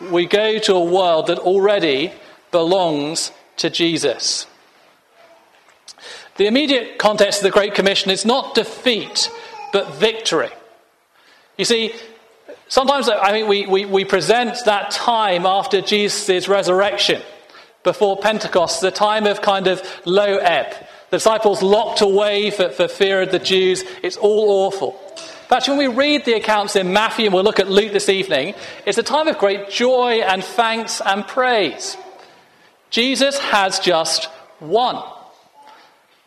We 0.00 0.26
go 0.26 0.58
to 0.58 0.74
a 0.74 0.84
world 0.84 1.28
that 1.28 1.38
already 1.38 2.12
belongs 2.50 3.30
to 3.58 3.70
Jesus. 3.70 4.46
The 6.38 6.46
immediate 6.46 6.98
context 6.98 7.40
of 7.40 7.42
the 7.42 7.50
Great 7.50 7.74
Commission 7.74 8.12
is 8.12 8.24
not 8.24 8.54
defeat, 8.54 9.28
but 9.72 9.94
victory. 9.94 10.50
You 11.56 11.64
see, 11.64 11.92
sometimes 12.68 13.08
uh, 13.08 13.18
I 13.20 13.32
mean, 13.32 13.48
we, 13.48 13.66
we, 13.66 13.84
we 13.84 14.04
present 14.04 14.56
that 14.64 14.92
time 14.92 15.44
after 15.44 15.80
Jesus' 15.80 16.46
resurrection, 16.46 17.20
before 17.82 18.16
Pentecost, 18.16 18.80
the 18.80 18.92
time 18.92 19.26
of 19.26 19.42
kind 19.42 19.66
of 19.66 19.82
low 20.04 20.38
ebb. 20.38 20.72
The 21.10 21.16
disciples 21.16 21.60
locked 21.60 22.02
away 22.02 22.52
for, 22.52 22.68
for 22.68 22.86
fear 22.86 23.22
of 23.22 23.32
the 23.32 23.40
Jews. 23.40 23.82
It's 24.04 24.16
all 24.16 24.66
awful. 24.66 25.00
But 25.48 25.66
when 25.66 25.78
we 25.78 25.88
read 25.88 26.24
the 26.24 26.34
accounts 26.34 26.76
in 26.76 26.92
Matthew, 26.92 27.24
and 27.24 27.34
we'll 27.34 27.42
look 27.42 27.58
at 27.58 27.68
Luke 27.68 27.92
this 27.92 28.08
evening, 28.08 28.54
it's 28.86 28.98
a 28.98 29.02
time 29.02 29.26
of 29.26 29.38
great 29.38 29.70
joy 29.70 30.20
and 30.20 30.44
thanks 30.44 31.00
and 31.00 31.26
praise. 31.26 31.96
Jesus 32.90 33.38
has 33.38 33.80
just 33.80 34.28
won. 34.60 35.02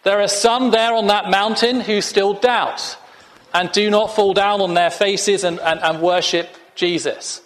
There 0.04 0.22
are 0.22 0.28
some 0.28 0.72
there 0.72 0.94
on 0.94 1.08
that 1.08 1.30
mountain 1.30 1.82
who 1.82 2.02
still 2.02 2.34
doubt 2.34 2.98
and 3.54 3.72
do 3.72 3.90
not 3.90 4.16
fall 4.16 4.34
down 4.34 4.62
on 4.62 4.74
their 4.74 4.90
faces 4.90 5.44
and, 5.44 5.60
and, 5.60 5.80
and 5.80 6.02
worship 6.02 6.50
Jesus. 6.76 7.42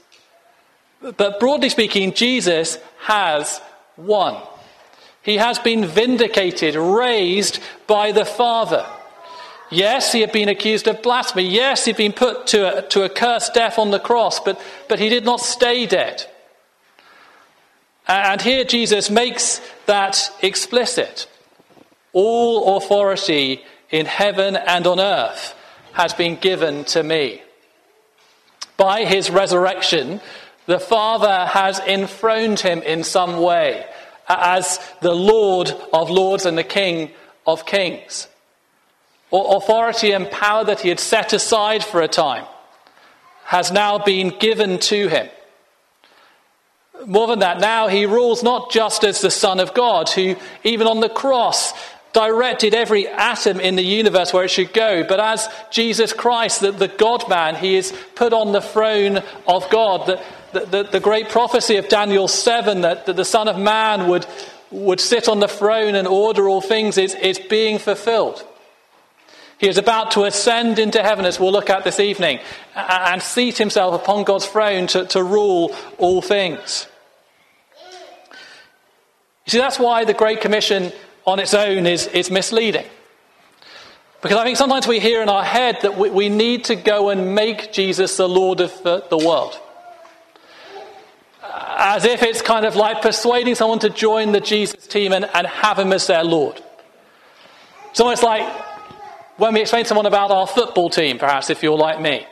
But 1.02 1.40
broadly 1.40 1.70
speaking, 1.70 2.14
Jesus 2.14 2.78
has 3.02 3.62
won. 3.98 4.42
He 5.22 5.38
has 5.38 5.60
been 5.60 5.86
vindicated, 5.86 6.76
raised 6.76 7.60
by 7.88 8.12
the 8.12 8.26
Father. 8.26 8.86
Yes, 9.72 10.12
he 10.12 10.22
had 10.22 10.32
been 10.32 10.50
accused 10.50 10.88
of 10.88 11.02
blasphemy. 11.02 11.50
Yes, 11.50 11.86
he'd 11.86 11.98
been 11.98 12.14
put 12.14 12.48
to 12.48 12.78
a, 12.78 12.88
to 12.90 13.04
a 13.04 13.10
cursed 13.10 13.54
death 13.54 13.80
on 13.80 13.92
the 13.92 14.00
cross, 14.00 14.40
but, 14.40 14.62
but 14.88 15.00
he 15.00 15.10
did 15.10 15.26
not 15.26 15.40
stay 15.40 15.86
dead. 15.86 16.24
And 18.08 18.40
here 18.42 18.64
Jesus 18.64 19.10
makes 19.10 19.60
that 19.88 20.30
explicit. 20.44 21.28
All 22.16 22.78
authority 22.78 23.62
in 23.92 24.06
heaven 24.06 24.56
and 24.56 24.88
on 24.88 25.02
earth 25.02 25.54
has 25.92 26.14
been 26.14 26.38
given 26.38 26.86
to 26.86 27.04
me. 27.04 27.42
By 28.78 29.04
his 29.04 29.30
resurrection, 29.30 30.22
the 30.66 30.80
Father 30.80 31.46
has 31.46 31.80
enthroned 31.80 32.62
him 32.62 32.82
in 32.84 33.04
some 33.04 33.42
way 33.42 33.86
as 34.30 34.80
the 35.02 35.14
Lord 35.14 35.70
of 35.92 36.10
lords 36.10 36.46
and 36.46 36.58
the 36.58 36.64
King 36.64 37.12
of 37.46 37.66
kings. 37.66 38.30
Or 39.30 39.58
authority 39.58 40.14
and 40.14 40.32
power 40.32 40.64
that 40.64 40.80
he 40.80 40.90
had 40.90 41.02
set 41.02 41.34
aside 41.34 41.84
for 41.84 42.02
a 42.02 42.08
time 42.08 42.46
has 43.44 43.74
now 43.74 43.98
been 43.98 44.30
given 44.40 44.80
to 44.80 45.10
him. 45.10 45.28
More 47.06 47.28
than 47.28 47.40
that, 47.40 47.60
now 47.60 47.90
he 47.90 48.06
rules 48.06 48.42
not 48.42 48.72
just 48.72 49.04
as 49.04 49.20
the 49.20 49.30
Son 49.30 49.60
of 49.60 49.74
God, 49.74 50.10
who, 50.10 50.38
even 50.64 50.88
on 50.88 51.02
the 51.02 51.10
cross, 51.10 51.74
directed 52.16 52.74
every 52.74 53.10
atom 53.10 53.60
in 53.60 53.76
the 53.76 53.84
universe 53.84 54.32
where 54.32 54.46
it 54.46 54.50
should 54.50 54.72
go, 54.72 55.04
but 55.04 55.20
as 55.20 55.50
Jesus 55.70 56.14
Christ, 56.14 56.62
the, 56.62 56.72
the 56.72 56.88
God 56.88 57.28
man, 57.28 57.56
he 57.56 57.76
is 57.76 57.94
put 58.16 58.32
on 58.32 58.54
the 58.54 58.62
throne 58.62 59.22
of 59.46 59.70
God. 59.70 60.08
The, 60.54 60.66
the, 60.66 60.84
the, 60.84 61.00
great 61.02 61.28
prophecy 61.28 61.76
of 61.76 61.90
Daniel 61.90 62.30
7 62.30 62.82
that, 62.82 63.06
that 63.06 63.18
the 63.18 63.26
Son 63.26 63.50
of 63.50 63.60
Man 63.60 64.08
would, 64.08 64.26
would 64.72 65.02
sit 65.02 65.28
on 65.28 65.42
the 65.42 65.50
throne 65.50 65.94
and 65.94 66.08
order 66.08 66.48
all 66.48 66.62
things 66.62 66.98
is, 66.98 67.14
is 67.16 67.38
being 67.38 67.80
fulfilled. 67.80 68.48
He 69.58 69.68
is 69.68 69.78
about 69.78 70.12
to 70.12 70.24
ascend 70.24 70.80
into 70.80 71.04
heaven, 71.04 71.26
as 71.26 71.38
we'll 71.38 71.52
look 71.52 71.70
at 71.70 71.84
this 71.84 72.00
evening, 72.00 72.40
and 72.76 73.22
seat 73.22 73.58
himself 73.58 74.02
upon 74.02 74.24
God's 74.24 74.46
throne 74.46 74.88
to, 74.88 75.06
to 75.08 75.22
rule 75.22 75.76
all 75.98 76.22
things. 76.22 76.88
You 79.46 79.52
see, 79.52 79.58
that's 79.58 79.80
why 79.80 80.06
the 80.06 80.14
Great 80.14 80.40
Commission 80.40 80.94
on 81.26 81.40
its 81.40 81.54
own 81.54 81.86
is, 81.86 82.08
is 82.08 82.30
misleading. 82.30 82.86
Because 84.22 84.38
I 84.38 84.44
think 84.44 84.58
sometimes 84.58 84.88
we 84.88 85.00
hear 85.00 85.22
in 85.22 85.30
our 85.30 85.44
head 85.44 85.80
that 85.82 85.98
we, 85.98 86.10
we 86.10 86.30
need 86.30 86.66
to 86.66 86.76
go 86.76 87.10
and 87.10 87.36
make 87.36 87.72
Jesus 87.72 88.18
the 88.18 88.28
Lord 88.28 88.60
of 88.60 88.72
the, 88.84 89.04
the 89.10 89.18
world. 89.18 89.60
As 91.78 92.06
if 92.06 92.24
it's 92.24 92.42
kind 92.42 92.66
of 92.66 92.76
like 92.76 93.02
persuading 93.02 93.56
someone 93.56 93.80
to 93.80 93.90
join 93.90 94.32
the 94.32 94.40
Jesus 94.40 94.88
team 94.88 95.14
and, 95.14 95.26
and 95.26 95.46
have 95.46 95.78
him 95.78 95.94
as 95.94 96.08
their 96.08 96.24
Lord. 96.24 96.62
It's 97.92 98.00
almost 98.00 98.24
like 98.24 98.48
when 99.38 99.54
we 99.54 99.62
explain 99.62 99.84
to 99.84 99.88
someone 99.88 100.06
about 100.06 100.32
our 100.32 100.48
football 100.48 100.90
team, 100.90 101.18
perhaps, 101.18 101.50
if 101.50 101.62
you're 101.62 101.78
like 101.78 102.00
me. 102.02 102.26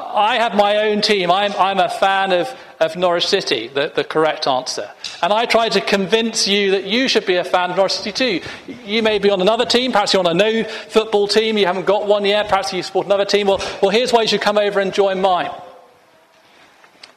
I 0.00 0.36
have 0.36 0.54
my 0.54 0.78
own 0.88 1.00
team. 1.00 1.30
I'm, 1.30 1.52
I'm 1.52 1.78
a 1.78 1.88
fan 1.88 2.32
of, 2.32 2.48
of 2.80 2.96
Norwich 2.96 3.26
City, 3.26 3.68
the, 3.68 3.92
the 3.94 4.04
correct 4.04 4.46
answer. 4.46 4.90
And 5.22 5.32
I 5.32 5.46
try 5.46 5.68
to 5.68 5.80
convince 5.80 6.48
you 6.48 6.72
that 6.72 6.84
you 6.84 7.08
should 7.08 7.26
be 7.26 7.36
a 7.36 7.44
fan 7.44 7.70
of 7.70 7.76
Norwich 7.76 7.92
City 7.92 8.12
too. 8.12 8.72
You 8.84 9.02
may 9.02 9.18
be 9.18 9.30
on 9.30 9.40
another 9.40 9.64
team, 9.64 9.92
perhaps 9.92 10.12
you're 10.12 10.26
on 10.26 10.30
a 10.30 10.34
no 10.34 10.64
football 10.64 11.28
team, 11.28 11.58
you 11.58 11.66
haven't 11.66 11.86
got 11.86 12.06
one 12.06 12.24
yet, 12.24 12.48
perhaps 12.48 12.72
you 12.72 12.82
support 12.82 13.06
another 13.06 13.24
team. 13.24 13.46
Well, 13.46 13.58
well 13.80 13.90
here's 13.90 14.12
why 14.12 14.22
you 14.22 14.28
should 14.28 14.40
come 14.40 14.58
over 14.58 14.80
and 14.80 14.92
join 14.92 15.20
mine. 15.20 15.50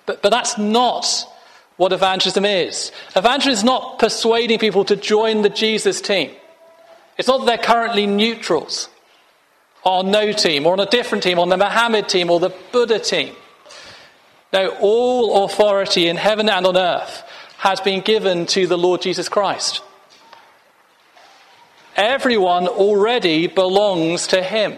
But, 0.05 0.21
but 0.21 0.29
that's 0.29 0.57
not 0.57 1.25
what 1.77 1.93
evangelism 1.93 2.45
is. 2.45 2.91
Evangelism 3.15 3.59
is 3.59 3.63
not 3.63 3.99
persuading 3.99 4.59
people 4.59 4.85
to 4.85 4.95
join 4.95 5.41
the 5.41 5.49
Jesus 5.49 6.01
team. 6.01 6.31
It's 7.17 7.27
not 7.27 7.39
that 7.39 7.45
they're 7.45 7.65
currently 7.65 8.05
neutrals 8.07 8.89
on 9.83 10.11
no 10.11 10.31
team 10.31 10.65
or 10.65 10.73
on 10.73 10.79
a 10.79 10.85
different 10.85 11.23
team, 11.23 11.39
on 11.39 11.49
the 11.49 11.57
Muhammad 11.57 12.07
team 12.07 12.29
or 12.29 12.39
the 12.39 12.53
Buddha 12.71 12.99
team. 12.99 13.35
No, 14.51 14.69
all 14.79 15.45
authority 15.45 16.07
in 16.07 16.15
heaven 16.15 16.47
and 16.47 16.65
on 16.65 16.77
earth 16.77 17.23
has 17.57 17.79
been 17.81 18.01
given 18.01 18.45
to 18.45 18.67
the 18.67 18.77
Lord 18.77 19.01
Jesus 19.01 19.29
Christ. 19.29 19.81
Everyone 21.95 22.67
already 22.67 23.47
belongs 23.47 24.27
to 24.27 24.41
him. 24.41 24.77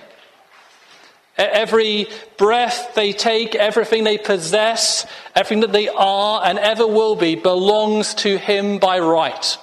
Every 1.38 2.08
breath 2.38 2.94
they 2.96 3.12
take, 3.12 3.56
everything 3.56 4.06
they 4.06 4.18
possess, 4.18 5.06
everything 5.36 5.62
that 5.62 5.74
they 5.74 5.90
are 5.90 6.46
and 6.46 6.58
ever 6.58 6.88
will 6.88 7.16
be 7.16 7.36
belongs 7.36 8.14
to 8.16 8.38
him 8.38 8.80
by 8.80 9.00
right. 9.00 9.58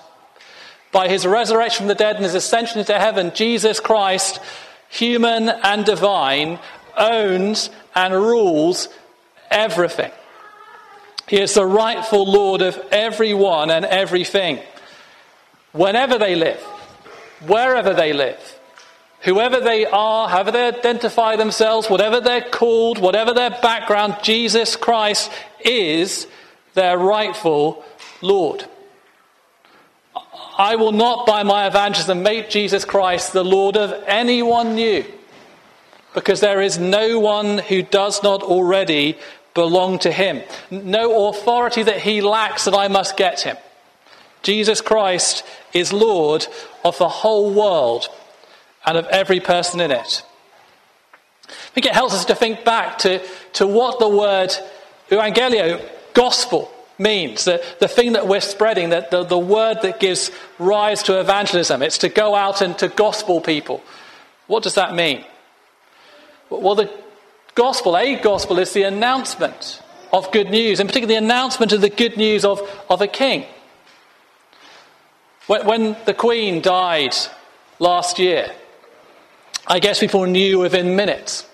By 0.93 1.09
his 1.09 1.27
resurrection 1.27 1.79
from 1.79 1.89
the 1.89 1.95
dead 1.95 2.17
and 2.17 2.25
his 2.25 2.35
ascension 2.35 2.81
into 2.81 2.99
heaven, 2.99 3.33
Jesus 3.35 3.81
Christ 3.81 4.41
human 4.93 5.49
and 5.49 5.87
divine, 5.87 6.59
owns 6.99 7.71
and 7.95 8.13
rules 8.13 8.89
everything. 9.51 10.13
He 11.27 11.41
is 11.41 11.55
the 11.55 11.65
rightful 11.65 12.31
Lord 12.31 12.61
of 12.61 12.79
everyone 12.91 13.71
and 13.71 13.87
everything. 13.87 14.61
Whenever 15.73 16.19
they 16.19 16.35
live, 16.35 16.61
wherever 17.47 17.95
they 17.95 18.13
live, 18.13 18.61
whoever 19.21 19.61
they 19.61 19.87
are, 19.87 20.29
however 20.29 20.51
they 20.51 20.67
identify 20.67 21.37
themselves, 21.37 21.89
whatever 21.89 22.21
they're 22.21 22.51
called, 22.51 22.99
whatever 22.99 23.33
their 23.33 23.51
background, 23.63 24.17
Jesus 24.23 24.77
Christ 24.77 25.31
is 25.65 26.27
their 26.75 26.99
rightful 26.99 27.83
Lord. 28.21 28.67
I 30.57 30.77
will 30.77 30.93
not, 30.93 31.27
by 31.27 31.43
my 31.43 31.67
evangelism, 31.67 32.23
make 32.23 32.49
Jesus 32.49 32.85
Christ 32.85 33.33
the 33.33 33.45
Lord 33.45 33.77
of 33.77 33.93
anyone 34.07 34.75
new, 34.75 35.05
because 36.15 36.41
there 36.41 36.61
is 36.61 36.79
no 36.79 37.19
one 37.19 37.59
who 37.59 37.83
does 37.83 38.23
not 38.23 38.43
already 38.43 39.19
belong 39.55 39.99
to 40.01 40.11
him. 40.11 40.43
No 40.71 41.29
authority 41.29 41.83
that 41.83 42.01
he 42.01 42.21
lacks 42.21 42.65
that 42.65 42.75
I 42.75 42.89
must 42.89 43.17
get 43.17 43.41
him. 43.41 43.57
Jesus 44.43 44.81
Christ 44.81 45.45
is 45.73 45.93
Lord 45.93 46.47
of 46.85 46.99
the 46.99 47.09
whole 47.09 47.53
world 47.53 48.09
and 48.85 48.97
of 48.97 49.07
every 49.07 49.41
person 49.41 49.81
in 49.81 49.91
it. 49.91 50.23
I 51.49 51.75
think 51.75 51.87
it 51.87 51.93
helps 51.93 52.15
us 52.15 52.25
to 52.27 52.35
think 52.35 52.65
back 52.65 52.99
to, 52.99 53.23
to 53.55 53.67
what 53.67 53.99
the 53.99 54.09
word 54.09 54.51
evangelio, 55.11 55.87
gospel, 56.15 56.73
means, 57.03 57.45
the, 57.45 57.63
the 57.81 57.89
thing 57.89 58.13
that 58.13 58.29
we're 58.29 58.41
spreading, 58.41 58.91
the, 58.91 59.07
the, 59.11 59.25
the 59.25 59.39
word 59.39 59.79
that 59.83 60.01
gives 60.01 60.31
rise 60.59 61.03
to 61.05 61.21
evangelism. 61.21 61.83
It's 61.83 61.99
to 61.99 62.09
go 62.09 62.35
out 62.35 62.63
and 62.63 62.79
to 62.79 62.89
gospel 62.89 63.41
people. 63.41 63.83
What 64.47 64.63
does 64.63 64.75
that 64.75 64.95
mean? 64.95 65.25
Well, 66.49 66.75
the 66.75 66.91
gospel, 67.55 67.97
a 67.97 68.17
gospel, 68.17 68.59
is 68.59 68.73
the 68.73 68.85
announcement 68.85 69.83
of 70.13 70.31
good 70.31 70.51
news, 70.51 70.79
and 70.79 70.89
particularly 70.89 71.19
the 71.19 71.25
announcement 71.25 71.73
of 71.73 71.81
the 71.81 71.89
good 71.89 72.17
news 72.17 72.45
of, 72.45 72.61
of 72.89 73.01
a 73.01 73.07
king. 73.07 73.47
When, 75.47 75.67
when 75.67 75.97
the 76.05 76.15
Queen 76.15 76.63
died 76.63 77.17
last 77.79 78.19
year, 78.19 78.53
I 79.67 79.79
guess 79.79 80.01
people 80.01 80.25
knew 80.27 80.59
within 80.59 80.97
minutes 80.97 81.47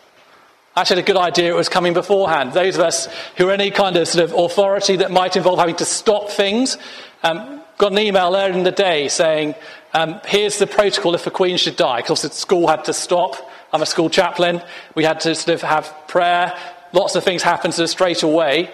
actually 0.80 0.96
had 0.96 1.04
a 1.04 1.12
good 1.12 1.16
idea 1.16 1.50
it 1.50 1.56
was 1.56 1.68
coming 1.68 1.94
beforehand. 1.94 2.52
Those 2.52 2.76
of 2.76 2.82
us 2.82 3.08
who 3.36 3.48
are 3.48 3.52
any 3.52 3.70
kind 3.70 3.96
of 3.96 4.06
sort 4.06 4.24
of 4.24 4.32
authority 4.32 4.96
that 4.96 5.10
might 5.10 5.36
involve 5.36 5.58
having 5.58 5.76
to 5.76 5.84
stop 5.84 6.30
things 6.30 6.78
um, 7.22 7.62
got 7.78 7.92
an 7.92 7.98
email 7.98 8.34
earlier 8.34 8.56
in 8.56 8.64
the 8.64 8.72
day 8.72 9.08
saying, 9.08 9.54
um, 9.92 10.20
here's 10.24 10.58
the 10.58 10.66
protocol 10.66 11.14
if 11.14 11.26
a 11.26 11.30
queen 11.30 11.56
should 11.56 11.76
die. 11.76 12.00
Because 12.00 12.22
the 12.22 12.30
school 12.30 12.68
had 12.68 12.84
to 12.84 12.92
stop. 12.92 13.50
I'm 13.72 13.82
a 13.82 13.86
school 13.86 14.08
chaplain. 14.08 14.62
We 14.94 15.04
had 15.04 15.20
to 15.20 15.34
sort 15.34 15.54
of 15.54 15.62
have 15.62 15.92
prayer. 16.06 16.56
Lots 16.92 17.16
of 17.16 17.24
things 17.24 17.42
happened 17.42 17.74
straight 17.74 18.22
away 18.22 18.70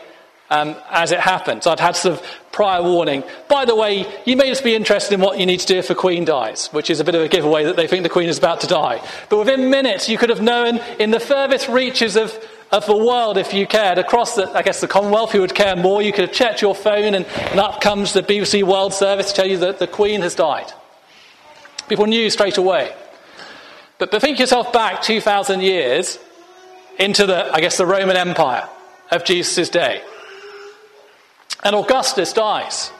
um, 0.51 0.77
as 0.91 1.13
it 1.13 1.21
happened. 1.21 1.63
So 1.63 1.71
I'd 1.71 1.81
had 1.81 1.97
sort 1.97 2.19
of 2.19 2.27
prior 2.53 2.83
warning. 2.83 3.25
By 3.49 3.65
the 3.65 3.75
way, 3.75 4.07
you 4.25 4.37
may 4.37 4.49
just 4.49 4.63
be 4.63 4.75
interested 4.75 5.15
in 5.15 5.21
what 5.21 5.39
you 5.39 5.47
need 5.47 5.61
to 5.61 5.67
do 5.67 5.79
if 5.79 5.91
a 5.91 5.95
queen 5.95 6.25
dies, 6.25 6.69
which 6.69 6.91
is 6.91 7.01
a 7.01 7.05
bit 7.05 7.15
of 7.15 7.23
a 7.23 7.29
giveaway 7.29 7.65
that 7.65 7.77
they 7.77 7.87
think 7.87 8.03
the 8.03 8.09
queen 8.09 8.29
is 8.29 8.39
about 8.39 8.61
to 8.61 8.67
die. 8.67 9.05
But 9.29 9.39
within 9.39 9.71
minutes, 9.71 10.09
you 10.09 10.19
could 10.19 10.31
have 10.31 10.43
known 10.43 10.79
in 10.99 11.11
the 11.11 11.21
furthest 11.21 11.69
reaches 11.69 12.17
of, 12.17 12.39
of 12.71 12.87
the 12.87 12.97
world, 12.97 13.39
if 13.39 13.53
you 13.53 13.67
cared, 13.67 13.99
across 13.99 14.37
the, 14.37 14.49
I 14.51 14.63
guess, 14.63 14.81
the 14.81 14.89
Commonwealth, 14.89 15.33
who 15.33 15.41
would 15.41 15.55
care 15.55 15.77
more, 15.77 16.03
you 16.03 16.13
could 16.13 16.29
have 16.29 16.33
checked 16.33 16.63
your 16.63 16.75
phone 16.75 17.15
and, 17.15 17.27
and 17.27 17.61
up 17.61 17.81
comes 17.81 18.13
the 18.13 18.23
BBC 18.23 18.63
World 18.63 18.93
Service 18.93 19.31
to 19.31 19.35
tell 19.35 19.47
you 19.47 19.59
that 19.59 19.79
the 19.79 19.87
queen 19.87 20.21
has 20.21 20.35
died. 20.35 20.73
People 21.89 22.07
knew 22.07 22.31
straight 22.31 22.59
away. 22.59 22.95
But, 23.99 24.11
but 24.11 24.21
think 24.21 24.39
yourself 24.39 24.73
back 24.73 25.03
2,000 25.03 25.61
years 25.61 26.19
into 26.99 27.27
the, 27.27 27.53
I 27.53 27.61
guess, 27.61 27.77
the 27.77 27.87
Roman 27.87 28.17
Empire 28.17 28.69
of 29.11 29.25
Jesus' 29.25 29.69
day. 29.69 30.03
And 31.65 31.75
Augustus 31.75 32.33
dies. 32.33 32.93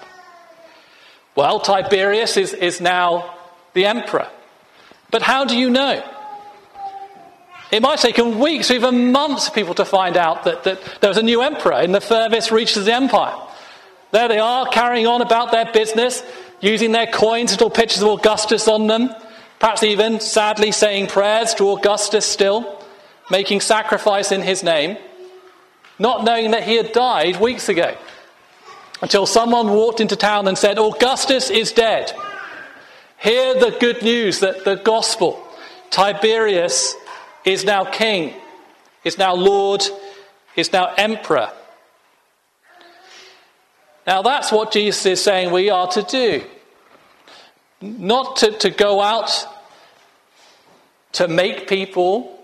Well, 1.37 1.61
Tiberius 1.61 2.37
is, 2.37 2.55
is 2.55 2.81
now 2.81 3.35
the 3.75 3.85
emperor. 3.87 4.29
But 5.11 5.23
how 5.23 5.45
do 5.45 5.57
you 5.57 5.69
know? 5.69 6.03
It 7.71 7.83
might 7.83 7.99
take 7.99 8.17
taken 8.17 8.39
weeks 8.39 8.71
even 8.71 9.11
months 9.11 9.49
for 9.49 9.55
people 9.55 9.75
to 9.75 9.85
find 9.85 10.17
out 10.17 10.45
that, 10.45 10.65
that 10.65 10.81
there 11.01 11.11
was 11.11 11.19
a 11.19 11.23
new 11.23 11.43
emperor 11.43 11.81
in 11.81 11.93
the 11.93 12.01
furthest 12.01 12.51
reaches 12.51 12.77
of 12.79 12.85
the 12.85 12.95
empire. 12.95 13.37
There 14.13 14.29
they 14.29 14.39
are, 14.39 14.67
carrying 14.67 15.09
on 15.09 15.23
about 15.23 15.51
their 15.51 15.71
business, 15.73 16.23
using 16.61 16.93
their 16.93 17.09
coins, 17.09 17.51
little 17.51 17.71
pictures 17.71 18.03
of 18.03 18.09
Augustus 18.09 18.69
on 18.69 18.87
them, 18.87 19.13
perhaps 19.59 19.83
even, 19.83 20.21
sadly, 20.21 20.71
saying 20.71 21.09
prayers 21.09 21.53
to 21.55 21.71
Augustus 21.71 22.25
still, 22.25 22.81
making 23.29 23.61
sacrifice 23.61 24.31
in 24.31 24.41
his 24.41 24.63
name, 24.63 24.97
not 25.99 26.23
knowing 26.23 26.53
that 26.53 26.63
he 26.63 26.77
had 26.77 26.93
died 26.93 27.41
weeks 27.41 27.69
ago. 27.69 27.97
Until 29.03 29.27
someone 29.27 29.71
walked 29.71 30.01
into 30.01 30.17
town 30.17 30.49
and 30.49 30.57
said, 30.57 30.79
Augustus 30.79 31.51
is 31.51 31.73
dead. 31.73 32.13
Hear 33.19 33.55
the 33.59 33.77
good 33.81 34.03
news 34.03 34.41
that 34.41 34.65
the 34.65 34.77
gospel, 34.77 35.43
Tiberius 35.91 36.95
is 37.45 37.65
now 37.65 37.85
king, 37.85 38.35
is 39.03 39.19
now 39.19 39.35
Lord, 39.35 39.83
is 40.57 40.73
now 40.73 40.93
emperor. 40.97 41.51
Now, 44.07 44.23
that's 44.23 44.53
what 44.53 44.73
Jesus 44.73 45.07
is 45.07 45.23
saying 45.23 45.51
we 45.51 45.71
are 45.71 45.89
to 45.89 46.03
do. 46.03 46.45
Not 47.81 48.37
to, 48.37 48.53
to 48.59 48.71
go 48.71 49.01
out 49.01 49.47
to 51.13 51.29
make 51.29 51.69
people 51.69 52.39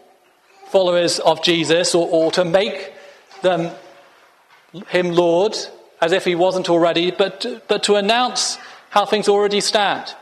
followers 0.69 1.19
of 1.19 1.43
Jesus 1.43 1.95
or, 1.95 2.09
or 2.09 2.31
to 2.33 2.45
make 2.45 2.93
them 3.43 3.75
him 4.89 5.13
Lord 5.13 5.57
as 6.01 6.13
if 6.13 6.25
he 6.25 6.35
wasn't 6.35 6.71
already, 6.71 7.11
but, 7.11 7.65
but 7.69 7.83
to 7.85 7.97
announce 7.97 8.59
how 8.91 9.05
things 9.07 9.29
already 9.29 9.61
stand. 9.61 10.15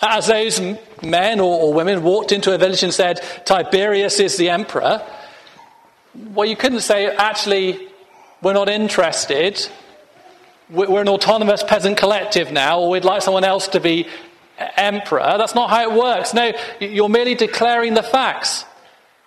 As 0.00 0.28
those 0.28 0.60
men 1.02 1.40
or, 1.40 1.60
or 1.60 1.74
women 1.74 2.02
walked 2.02 2.32
into 2.32 2.54
a 2.54 2.58
village 2.58 2.82
and 2.82 2.94
said, 2.94 3.20
Tiberius 3.44 4.20
is 4.20 4.36
the 4.36 4.50
emperor, 4.50 5.02
well, 6.14 6.48
you 6.48 6.56
couldn't 6.56 6.80
say, 6.80 7.06
actually, 7.06 7.88
we're 8.40 8.52
not 8.52 8.68
interested 8.68 9.68
we're 10.70 11.00
an 11.00 11.08
autonomous 11.08 11.62
peasant 11.62 11.96
collective 11.96 12.52
now, 12.52 12.80
or 12.80 12.90
we'd 12.90 13.04
like 13.04 13.22
someone 13.22 13.44
else 13.44 13.68
to 13.68 13.80
be 13.80 14.06
emperor. 14.76 15.22
That's 15.38 15.54
not 15.54 15.70
how 15.70 15.82
it 15.82 15.92
works. 15.92 16.34
No, 16.34 16.52
you're 16.80 17.08
merely 17.08 17.34
declaring 17.34 17.94
the 17.94 18.02
facts. 18.02 18.64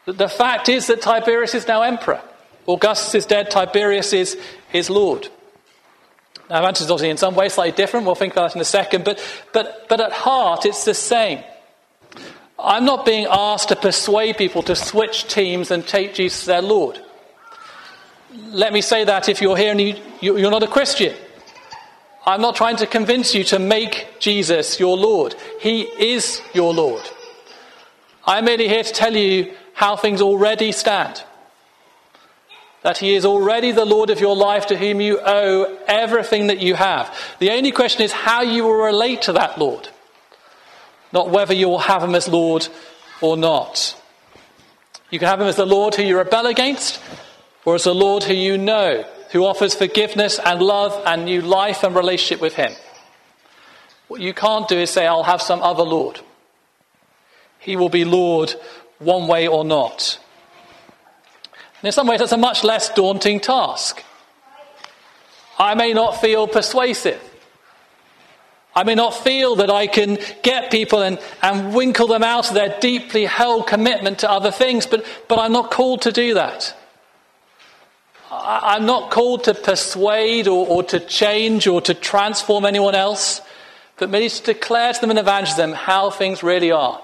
The 0.06 0.30
fact 0.30 0.70
is 0.70 0.88
that 0.88 1.02
Tiberius 1.02 1.56
is 1.56 1.68
now 1.68 1.82
emperor. 1.82 2.22
Augustus 2.68 3.16
is 3.16 3.26
dead, 3.26 3.50
Tiberius 3.50 4.14
is, 4.14 4.38
is 4.72 4.90
Lord. 4.90 5.30
Now, 6.52 6.68
is 6.68 6.82
obviously 6.82 7.10
in 7.10 7.16
some 7.16 7.34
way 7.34 7.48
slightly 7.48 7.72
different. 7.72 8.06
We'll 8.06 8.16
think 8.16 8.34
about 8.34 8.50
that 8.50 8.56
in 8.56 8.62
a 8.62 8.66
second. 8.66 9.06
But, 9.06 9.24
but, 9.54 9.88
but 9.88 10.02
at 10.02 10.12
heart, 10.12 10.66
it's 10.66 10.84
the 10.84 10.94
same. 10.94 11.42
I'm 12.60 12.84
not 12.84 13.06
being 13.06 13.26
asked 13.30 13.70
to 13.70 13.78
persuade 13.78 14.36
people 14.38 14.62
to 14.64 14.76
switch 14.76 15.30
teams 15.30 15.72
and 15.72 15.88
take 15.88 16.14
Jesus 16.14 16.42
as 16.42 16.46
their 16.48 16.62
Lord. 16.62 17.00
Let 18.50 18.74
me 18.74 18.82
say 18.82 19.06
that 19.06 19.30
if 19.30 19.42
you're 19.42 19.56
here 19.56 19.72
and 19.72 19.80
you, 19.80 19.96
you're 20.20 20.52
not 20.52 20.62
a 20.62 20.68
Christian. 20.68 21.16
I'm 22.26 22.42
not 22.42 22.56
trying 22.56 22.76
to 22.78 22.86
convince 22.86 23.34
you 23.34 23.46
to 23.46 23.58
make 23.58 24.20
Jesus 24.20 24.78
your 24.78 24.98
Lord. 24.98 25.36
He 25.62 25.84
is 25.84 26.42
your 26.54 26.74
Lord. 26.74 27.10
I'm 28.26 28.44
merely 28.44 28.68
here 28.68 28.84
to 28.84 28.94
tell 28.94 29.16
you 29.16 29.54
how 29.74 29.96
things 29.96 30.22
already 30.22 30.74
stand. 30.74 31.24
That 32.84 32.98
He 32.98 33.14
is 33.14 33.26
already 33.26 33.72
the 33.72 33.86
Lord 33.86 34.10
of 34.10 34.20
your 34.20 34.36
life 34.36 34.68
to 34.68 34.78
whom 34.78 35.02
you 35.02 35.20
owe 35.20 35.78
everything 35.88 36.48
that 36.48 36.60
you 36.60 36.74
have. 36.76 37.16
The 37.40 37.52
only 37.52 37.72
question 37.72 38.02
is 38.02 38.12
how 38.12 38.42
you 38.42 38.64
will 38.64 38.84
relate 38.86 39.24
to 39.24 39.34
that 39.34 39.58
Lord, 39.58 39.90
not 41.14 41.30
whether 41.30 41.54
you 41.54 41.70
will 41.70 41.80
have 41.80 42.04
Him 42.04 42.16
as 42.16 42.28
Lord 42.28 42.68
or 43.22 43.38
not. 43.38 43.96
You 45.12 45.20
can 45.20 45.28
have 45.28 45.42
Him 45.42 45.48
as 45.48 45.58
the 45.58 45.66
Lord 45.66 45.94
who 45.94 46.04
you 46.04 46.18
rebel 46.18 46.48
against, 46.48 47.00
or 47.66 47.76
as 47.76 47.84
the 47.84 47.94
Lord 47.94 48.24
who 48.24 48.34
you 48.34 48.58
know 48.58 49.06
who 49.32 49.46
offers 49.46 49.76
forgiveness 49.76 50.40
and 50.40 50.62
love 50.62 51.02
and 51.06 51.26
new 51.26 51.42
life 51.42 51.84
and 51.84 51.96
relationship 51.96 52.42
with 52.42 52.56
Him. 52.56 52.74
What 54.08 54.22
you 54.22 54.34
can't 54.34 54.68
do 54.68 54.78
is 54.78 54.90
say, 54.90 55.08
I'll 55.08 55.24
have 55.24 55.42
some 55.42 55.62
other 55.62 55.84
Lord. 55.84 56.20
He 57.60 57.76
will 57.76 57.90
be 57.90 58.04
Lord 58.04 58.54
one 59.00 59.28
way 59.28 59.48
or 59.48 59.64
not. 59.64 60.20
And 61.82 61.88
in 61.88 61.92
some 61.92 62.08
ways, 62.08 62.20
that's 62.20 62.32
a 62.32 62.38
much 62.38 62.64
less 62.64 62.94
daunting 62.94 63.40
task. 63.40 64.04
I 65.58 65.74
may 65.74 65.94
not 65.94 66.22
feel 66.22 66.48
persuasive. 66.48 67.20
I 68.76 68.84
may 68.84 68.96
not 68.96 69.16
feel 69.16 69.56
that 69.58 69.70
I 69.70 69.88
can 69.88 70.18
get 70.44 70.72
people 70.72 71.02
and, 71.02 71.20
and 71.42 71.74
winkle 71.74 72.08
them 72.08 72.24
out 72.24 72.48
of 72.50 72.54
their 72.54 72.80
deeply 72.80 73.26
held 73.26 73.68
commitment 73.68 74.20
to 74.20 74.32
other 74.32 74.52
things, 74.52 74.86
but, 74.86 75.06
but 75.28 75.40
I'm 75.40 75.52
not 75.52 75.72
called 75.72 76.04
to 76.04 76.12
do 76.12 76.36
that. 76.36 76.76
I'm 78.32 78.86
not 78.86 79.12
called 79.12 79.44
to 79.46 79.54
persuade 79.54 80.48
or, 80.48 80.66
or, 80.66 80.84
to 80.84 81.02
change 81.02 81.68
or 81.68 81.82
to 81.82 81.94
transform 81.94 82.64
anyone 82.64 82.96
else, 82.96 83.42
but 83.98 84.10
merely 84.10 84.30
to 84.30 84.44
declare 84.44 84.94
to 84.94 85.02
them 85.02 85.12
in 85.12 85.18
evangelism 85.18 85.74
how 85.74 86.10
things 86.10 86.42
really 86.42 86.72
are. 86.72 87.02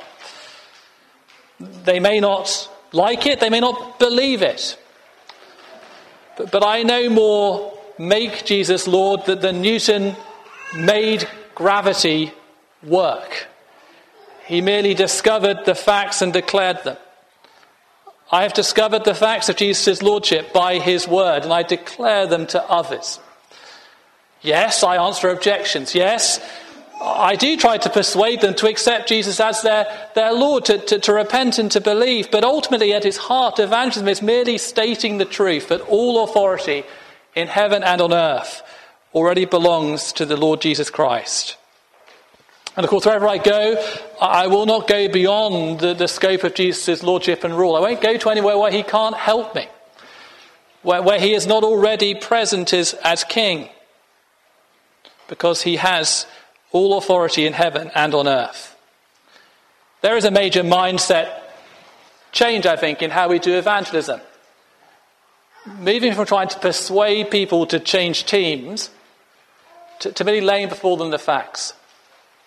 They 1.60 2.00
may 2.00 2.22
not 2.22 2.70
like 2.92 3.26
it, 3.26 3.40
they 3.40 3.50
may 3.50 3.60
not 3.60 4.00
believe 4.00 4.42
it, 4.42 4.78
but, 6.38 6.52
but 6.52 6.64
I 6.64 6.84
no 6.84 7.10
more 7.10 7.78
make 7.98 8.46
Jesus 8.46 8.88
Lord 8.88 9.26
than 9.26 9.62
Newton 9.62 10.16
made 10.76 11.28
gravity 11.56 12.32
work. 12.84 13.48
He 14.46 14.62
merely 14.62 14.94
discovered 14.94 15.66
the 15.66 15.76
facts 15.76 16.22
and 16.22 16.32
declared 16.32 16.84
them. 16.84 16.98
I 18.32 18.44
have 18.44 18.54
discovered 18.54 19.06
the 19.06 19.16
facts 19.16 19.50
of 19.50 19.56
Jesus' 19.56 20.02
Lordship 20.02 20.54
by 20.54 20.80
His 20.80 21.08
Word, 21.08 21.44
and 21.44 21.54
I 21.54 21.64
declare 21.64 22.28
them 22.28 22.46
to 22.48 22.64
others. 22.70 23.20
Yes, 24.42 24.84
I 24.84 24.98
answer 24.98 25.30
objections. 25.30 25.96
Yes, 25.96 26.40
I 27.00 27.36
do 27.36 27.56
try 27.58 27.78
to 27.78 27.90
persuade 27.90 28.42
them 28.42 28.56
to 28.56 28.68
accept 28.68 29.10
Jesus 29.10 29.40
as 29.40 29.62
their, 29.62 30.10
their 30.16 30.34
Lord, 30.34 30.66
to, 30.66 30.78
to, 30.80 31.00
to 31.00 31.14
repent 31.14 31.60
and 31.60 31.72
to 31.72 31.82
believe. 31.82 32.32
But 32.32 32.44
ultimately, 32.44 32.94
at 32.94 33.06
its 33.06 33.18
heart, 33.18 33.60
evangelism 33.60 34.08
is 34.08 34.22
merely 34.22 34.58
stating 34.58 35.18
the 35.18 35.26
truth 35.26 35.70
that 35.70 35.82
all 35.82 36.24
authority 36.24 36.84
in 37.36 37.48
heaven 37.48 37.84
and 37.84 38.02
on 38.02 38.14
earth 38.14 38.64
already 39.14 39.46
belongs 39.46 40.12
to 40.14 40.26
the 40.26 40.38
Lord 40.38 40.62
Jesus 40.62 40.90
Christ. 40.90 41.58
And 42.76 42.84
of 42.84 42.90
course, 42.90 43.06
wherever 43.06 43.28
I 43.28 43.38
go, 43.38 43.84
I 44.22 44.48
will 44.48 44.66
not 44.66 44.88
go 44.88 45.08
beyond 45.08 45.80
the, 45.80 45.94
the 45.94 46.08
scope 46.08 46.44
of 46.44 46.54
Jesus' 46.54 47.02
lordship 47.02 47.44
and 47.44 47.58
rule. 47.58 47.76
I 47.76 47.80
won't 47.80 48.02
go 48.02 48.18
to 48.18 48.30
anywhere 48.30 48.58
where 48.58 48.72
he 48.72 48.84
can't 48.84 49.16
help 49.16 49.56
me, 49.56 49.68
where, 50.84 51.02
where 51.02 51.20
he 51.20 51.34
is 51.34 51.48
not 51.48 51.64
already 51.64 52.14
present 52.14 52.74
as, 52.74 52.94
as 53.04 53.24
king, 53.24 53.70
because 55.28 55.64
he 55.64 55.78
has 55.78 56.28
all 56.72 56.98
authority 56.98 57.46
in 57.46 57.54
heaven 57.54 57.92
and 57.96 58.14
on 58.14 58.28
earth. 58.28 58.76
There 60.02 60.18
is 60.18 60.26
a 60.26 60.32
major 60.32 60.64
mindset 60.64 61.42
change, 62.32 62.66
I 62.66 62.76
think, 62.76 63.02
in 63.02 63.12
how 63.12 63.30
we 63.30 63.40
do 63.40 63.58
evangelism. 63.58 64.22
Moving 65.80 66.14
from 66.14 66.26
trying 66.26 66.48
to 66.50 66.60
persuade 66.60 67.32
people 67.32 67.66
to 67.68 67.80
change 67.80 68.26
teams 68.26 68.90
to, 70.00 70.12
to 70.12 70.24
really 70.24 70.42
laying 70.42 70.70
before 70.70 70.98
them 70.98 71.10
the 71.10 71.20
facts. 71.20 71.74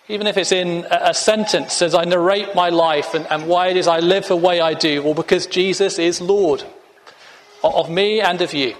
Even 0.07 0.27
if 0.27 0.37
it's 0.37 0.51
in 0.51 0.85
a 0.89 1.13
sentence 1.13 1.81
as 1.81 1.93
I 1.93 2.03
narrate 2.03 2.55
my 2.55 2.69
life 2.69 3.13
and, 3.13 3.27
and 3.27 3.47
why 3.47 3.67
it 3.67 3.77
is 3.77 3.87
I 3.87 3.99
live 3.99 4.27
the 4.27 4.35
way 4.35 4.59
I 4.59 4.73
do, 4.73 5.03
well, 5.03 5.13
because 5.13 5.47
Jesus 5.47 5.99
is 5.99 6.19
Lord 6.19 6.63
of 7.63 7.89
me 7.89 8.21
and 8.21 8.41
of 8.41 8.53
you. 8.53 8.75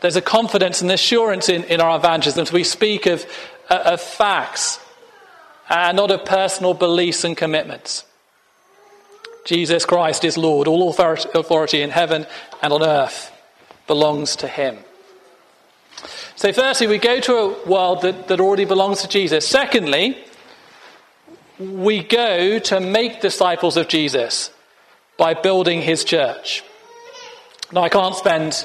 There's 0.00 0.16
a 0.16 0.22
confidence 0.22 0.80
and 0.80 0.90
assurance 0.90 1.48
in, 1.48 1.64
in 1.64 1.80
our 1.80 1.96
evangelism. 1.96 2.46
We 2.54 2.64
speak 2.64 3.06
of, 3.06 3.26
of 3.70 4.00
facts 4.00 4.80
and 5.68 5.96
not 5.96 6.10
of 6.10 6.24
personal 6.24 6.74
beliefs 6.74 7.24
and 7.24 7.36
commitments. 7.36 8.04
Jesus 9.44 9.84
Christ 9.84 10.24
is 10.24 10.36
Lord. 10.36 10.68
All 10.68 10.90
authority 10.90 11.80
in 11.80 11.90
heaven 11.90 12.26
and 12.62 12.72
on 12.72 12.82
earth 12.82 13.32
belongs 13.86 14.36
to 14.36 14.48
him. 14.48 14.78
So, 16.36 16.52
firstly, 16.52 16.86
we 16.86 16.98
go 16.98 17.20
to 17.20 17.34
a 17.36 17.68
world 17.68 18.02
that, 18.02 18.28
that 18.28 18.40
already 18.40 18.64
belongs 18.64 19.02
to 19.02 19.08
Jesus. 19.08 19.46
Secondly, 19.46 20.16
we 21.58 22.02
go 22.02 22.58
to 22.58 22.80
make 22.80 23.20
disciples 23.20 23.76
of 23.76 23.88
Jesus 23.88 24.50
by 25.18 25.34
building 25.34 25.82
his 25.82 26.04
church. 26.04 26.64
Now, 27.72 27.82
I 27.82 27.90
can't 27.90 28.16
spend 28.16 28.64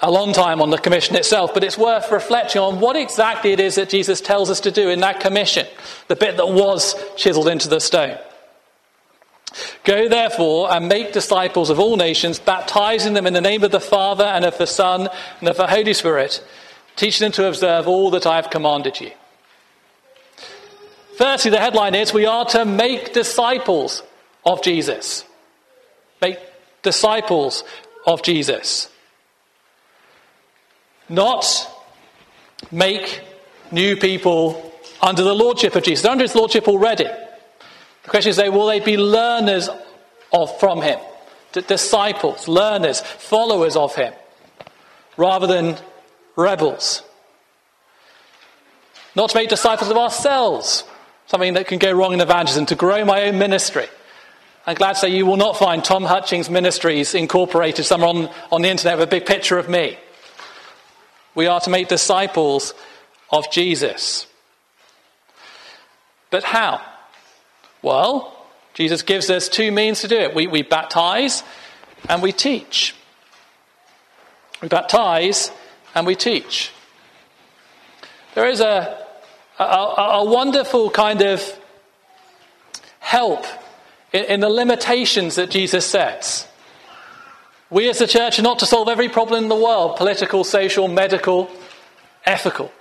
a 0.00 0.10
long 0.10 0.32
time 0.32 0.62
on 0.62 0.70
the 0.70 0.78
commission 0.78 1.16
itself, 1.16 1.52
but 1.52 1.64
it's 1.64 1.76
worth 1.76 2.10
reflecting 2.12 2.60
on 2.60 2.80
what 2.80 2.96
exactly 2.96 3.52
it 3.52 3.60
is 3.60 3.74
that 3.74 3.88
Jesus 3.88 4.20
tells 4.20 4.48
us 4.48 4.60
to 4.60 4.70
do 4.70 4.88
in 4.88 5.00
that 5.00 5.20
commission, 5.20 5.66
the 6.06 6.16
bit 6.16 6.36
that 6.36 6.48
was 6.48 6.94
chiseled 7.16 7.48
into 7.48 7.68
the 7.68 7.80
stone. 7.80 8.16
Go 9.84 10.08
therefore 10.08 10.70
and 10.70 10.88
make 10.88 11.12
disciples 11.12 11.70
of 11.70 11.80
all 11.80 11.96
nations, 11.96 12.38
baptizing 12.38 13.14
them 13.14 13.26
in 13.26 13.32
the 13.32 13.40
name 13.40 13.64
of 13.64 13.70
the 13.70 13.80
Father 13.80 14.24
and 14.24 14.44
of 14.44 14.56
the 14.58 14.66
Son 14.66 15.08
and 15.40 15.48
of 15.48 15.56
the 15.56 15.66
Holy 15.66 15.94
Spirit, 15.94 16.44
teaching 16.96 17.24
them 17.24 17.32
to 17.32 17.48
observe 17.48 17.88
all 17.88 18.10
that 18.10 18.26
I 18.26 18.36
have 18.36 18.50
commanded 18.50 19.00
you. 19.00 19.10
Firstly, 21.16 21.50
the 21.50 21.58
headline 21.58 21.96
is 21.96 22.14
we 22.14 22.26
are 22.26 22.44
to 22.46 22.64
make 22.64 23.12
disciples 23.12 24.04
of 24.44 24.62
Jesus. 24.62 25.24
Make 26.22 26.38
disciples 26.82 27.64
of 28.06 28.22
Jesus. 28.22 28.88
Not 31.08 31.44
make 32.70 33.22
new 33.70 33.96
people 33.96 34.72
under 35.00 35.22
the 35.22 35.34
lordship 35.34 35.74
of 35.76 35.82
Jesus. 35.82 36.02
They're 36.02 36.12
under 36.12 36.24
his 36.24 36.34
lordship 36.34 36.68
already. 36.68 37.04
The 37.04 38.10
question 38.10 38.30
is, 38.30 38.38
will 38.38 38.66
they 38.66 38.80
be 38.80 38.96
learners 38.96 39.68
of, 40.32 40.58
from 40.60 40.82
him? 40.82 40.98
disciples, 41.66 42.46
learners, 42.46 43.00
followers 43.00 43.76
of 43.76 43.94
him, 43.94 44.12
rather 45.16 45.46
than 45.46 45.76
rebels. 46.36 47.02
Not 49.16 49.30
to 49.30 49.36
make 49.36 49.48
disciples 49.48 49.90
of 49.90 49.96
ourselves, 49.96 50.84
something 51.26 51.54
that 51.54 51.66
can 51.66 51.78
go 51.78 51.92
wrong 51.92 52.12
in 52.12 52.20
evangelism, 52.20 52.66
to 52.66 52.74
grow 52.74 53.04
my 53.04 53.24
own 53.24 53.38
ministry. 53.38 53.86
I'm 54.66 54.76
glad 54.76 54.94
to 54.94 54.98
say 55.00 55.08
you 55.08 55.26
will 55.26 55.36
not 55.36 55.56
find 55.56 55.82
Tom 55.82 56.04
Hutchings 56.04 56.50
Ministries 56.50 57.14
incorporated 57.14 57.84
somewhere 57.84 58.10
on, 58.10 58.30
on 58.52 58.62
the 58.62 58.68
internet 58.68 58.98
with 58.98 59.08
a 59.08 59.10
big 59.10 59.26
picture 59.26 59.58
of 59.58 59.68
me. 59.68 59.98
We 61.38 61.46
are 61.46 61.60
to 61.60 61.70
make 61.70 61.86
disciples 61.86 62.74
of 63.30 63.48
Jesus. 63.52 64.26
But 66.30 66.42
how? 66.42 66.80
Well, 67.80 68.36
Jesus 68.74 69.02
gives 69.02 69.30
us 69.30 69.48
two 69.48 69.70
means 69.70 70.00
to 70.00 70.08
do 70.08 70.16
it. 70.16 70.34
We, 70.34 70.48
we 70.48 70.62
baptize 70.62 71.44
and 72.08 72.22
we 72.22 72.32
teach. 72.32 72.92
We 74.60 74.66
baptize 74.66 75.52
and 75.94 76.08
we 76.08 76.16
teach. 76.16 76.72
There 78.34 78.48
is 78.48 78.58
a, 78.58 79.06
a, 79.60 79.62
a 79.62 80.24
wonderful 80.24 80.90
kind 80.90 81.22
of 81.22 81.40
help 82.98 83.46
in, 84.12 84.24
in 84.24 84.40
the 84.40 84.50
limitations 84.50 85.36
that 85.36 85.50
Jesus 85.50 85.86
sets. 85.86 86.48
We 87.70 87.88
as 87.88 87.98
the 87.98 88.06
church 88.06 88.38
are 88.38 88.42
not 88.42 88.60
to 88.60 88.66
solve 88.66 88.88
every 88.88 89.08
problem 89.08 89.44
in 89.44 89.48
the 89.48 89.56
world 89.56 89.96
political, 89.96 90.44
social, 90.44 90.88
medical, 90.88 91.50
ethical. 92.24 92.72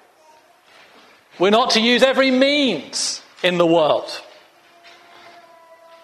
We're 1.40 1.50
not 1.52 1.72
to 1.72 1.82
use 1.82 2.04
every 2.04 2.32
means 2.32 3.22
in 3.44 3.58
the 3.58 3.66
world. 3.66 4.22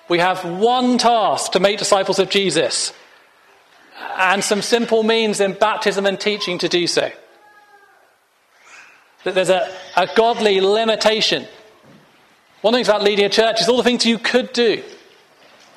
We 0.09 0.19
have 0.19 0.43
one 0.45 0.97
task 0.97 1.53
to 1.53 1.59
make 1.59 1.79
disciples 1.79 2.19
of 2.19 2.29
Jesus 2.29 2.93
and 4.17 4.43
some 4.43 4.61
simple 4.61 5.03
means 5.03 5.39
in 5.39 5.53
baptism 5.53 6.05
and 6.05 6.19
teaching 6.19 6.57
to 6.59 6.69
do 6.69 6.87
so. 6.87 7.11
That 9.23 9.35
there's 9.35 9.49
a, 9.49 9.73
a 9.95 10.07
godly 10.15 10.59
limitation. 10.59 11.47
One 12.61 12.73
thing 12.73 12.85
about 12.85 13.01
leading 13.01 13.25
a 13.25 13.29
church 13.29 13.61
is 13.61 13.69
all 13.69 13.77
the 13.77 13.83
things 13.83 14.05
you 14.05 14.17
could 14.17 14.51
do. 14.53 14.83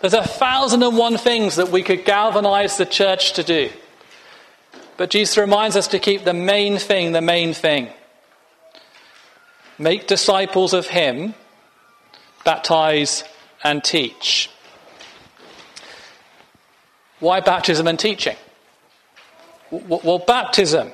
There's 0.07 0.25
a 0.25 0.29
thousand 0.29 0.85
and 0.85 0.97
one 0.97 1.19
things 1.19 1.57
that 1.57 1.71
we 1.71 1.83
could 1.83 2.05
galvanize 2.05 2.77
the 2.77 2.87
church 2.87 3.33
to 3.33 3.43
do. 3.43 3.71
But 4.97 5.11
Jesus 5.11 5.37
reminds 5.37 5.75
us 5.75 5.89
to 5.89 5.99
keep 5.99 6.23
the 6.23 6.33
main 6.33 6.79
thing 6.79 7.11
the 7.11 7.21
main 7.21 7.55
thing. 7.55 7.89
Make 9.81 10.07
disciples 10.07 10.75
of 10.75 10.87
Him, 10.87 11.35
baptize 12.45 13.25
and 13.65 13.83
teach. 13.83 14.49
Why 17.19 17.41
baptism 17.41 17.89
and 17.89 17.99
teaching? 17.99 18.37
Well, 19.73 20.23
baptism. 20.25 20.93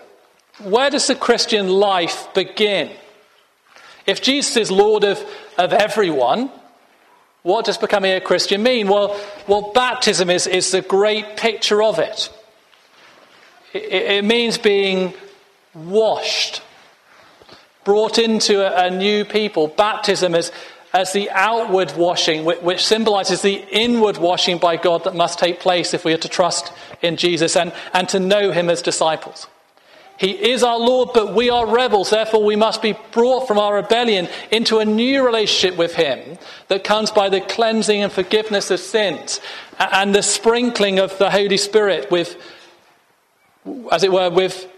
Where 0.59 0.89
does 0.89 1.07
the 1.07 1.17
Christian 1.17 1.69
life 1.69 2.29
begin? 2.33 2.91
If 4.07 4.23
Jesus 4.23 4.57
is 4.57 4.71
Lord 4.71 5.05
of, 5.05 5.23
of 5.59 5.75
everyone, 5.75 6.51
what 7.43 7.65
does 7.65 7.79
becoming 7.79 8.13
a 8.13 8.21
Christian 8.21 8.63
mean? 8.63 8.89
Well, 8.89 9.19
well 9.49 9.73
baptism 9.75 10.31
is, 10.31 10.47
is 10.47 10.71
the 10.71 10.83
great 10.83 11.37
picture 11.37 11.83
of 11.83 11.99
it. 11.99 12.31
It, 13.73 13.93
it 13.93 14.25
means 14.25 14.59
being 14.59 15.15
washed, 15.75 16.63
brought 17.85 18.19
into 18.19 18.61
a, 18.61 18.87
a 18.87 18.91
new 18.91 19.25
people. 19.25 19.67
Baptism 19.67 20.35
is, 20.35 20.53
as 20.93 21.13
the 21.13 21.31
outward 21.31 21.97
washing, 21.97 22.45
which 22.45 22.85
symbolizes 22.85 23.43
the 23.43 23.65
inward 23.71 24.19
washing 24.19 24.59
by 24.59 24.77
God 24.77 25.05
that 25.05 25.15
must 25.15 25.39
take 25.39 25.59
place 25.59 25.95
if 25.95 26.05
we 26.05 26.13
are 26.13 26.19
to 26.19 26.29
trust 26.29 26.73
in 27.01 27.17
Jesus 27.17 27.57
and, 27.57 27.73
and 27.93 28.09
to 28.11 28.21
know 28.21 28.53
Him 28.53 28.71
as 28.71 28.83
disciples. 28.83 29.49
He 30.23 30.53
is 30.53 30.63
our 30.63 30.79
Lord, 30.79 31.09
but 31.13 31.35
we 31.35 31.51
are 31.51 31.67
rebels. 31.67 32.11
Therefore, 32.11 32.45
we 32.45 32.55
must 32.55 32.81
be 32.81 32.95
brought 33.11 33.49
from 33.49 33.59
our 33.59 33.75
rebellion 33.75 34.29
into 34.53 34.79
a 34.79 34.85
new 34.85 35.27
relationship 35.27 35.77
with 35.77 35.97
Him 35.97 36.39
that 36.69 36.85
comes 36.85 37.11
by 37.11 37.29
the 37.29 37.41
cleansing 37.41 38.05
and 38.05 38.13
forgiveness 38.13 38.71
of 38.71 38.79
sins 38.79 39.41
and 39.81 40.15
the 40.15 40.23
sprinkling 40.23 41.01
of 41.01 41.19
the 41.19 41.29
Holy 41.29 41.57
Spirit 41.57 42.09
with, 42.13 42.41
as 43.91 44.05
it 44.05 44.13
were, 44.13 44.31
with 44.31 44.69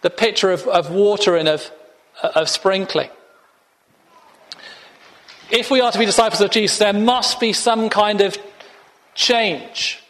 the 0.00 0.08
picture 0.08 0.50
of, 0.50 0.66
of 0.66 0.90
water 0.90 1.36
and 1.36 1.46
of, 1.46 1.70
of 2.22 2.48
sprinkling. 2.48 3.10
If 5.50 5.70
we 5.70 5.82
are 5.82 5.92
to 5.92 5.98
be 5.98 6.06
disciples 6.06 6.40
of 6.40 6.50
Jesus, 6.50 6.78
there 6.78 6.94
must 6.94 7.38
be 7.38 7.52
some 7.52 7.90
kind 7.90 8.22
of 8.22 8.38
change, 9.14 10.02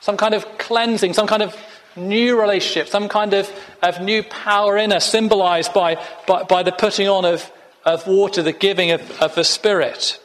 some 0.00 0.16
kind 0.16 0.34
of 0.34 0.58
cleansing, 0.58 1.12
some 1.12 1.28
kind 1.28 1.44
of 1.44 1.56
new 1.96 2.40
relationship, 2.40 2.88
some 2.88 3.08
kind 3.08 3.34
of, 3.34 3.50
of 3.82 4.00
new 4.00 4.22
power 4.22 4.76
in 4.76 4.92
us, 4.92 5.10
symbolized 5.10 5.72
by, 5.72 6.02
by, 6.26 6.44
by 6.44 6.62
the 6.62 6.72
putting 6.72 7.08
on 7.08 7.24
of, 7.24 7.50
of 7.84 8.06
water, 8.06 8.42
the 8.42 8.52
giving 8.52 8.90
of, 8.90 9.20
of 9.20 9.34
the 9.34 9.44
Spirit. 9.44 10.18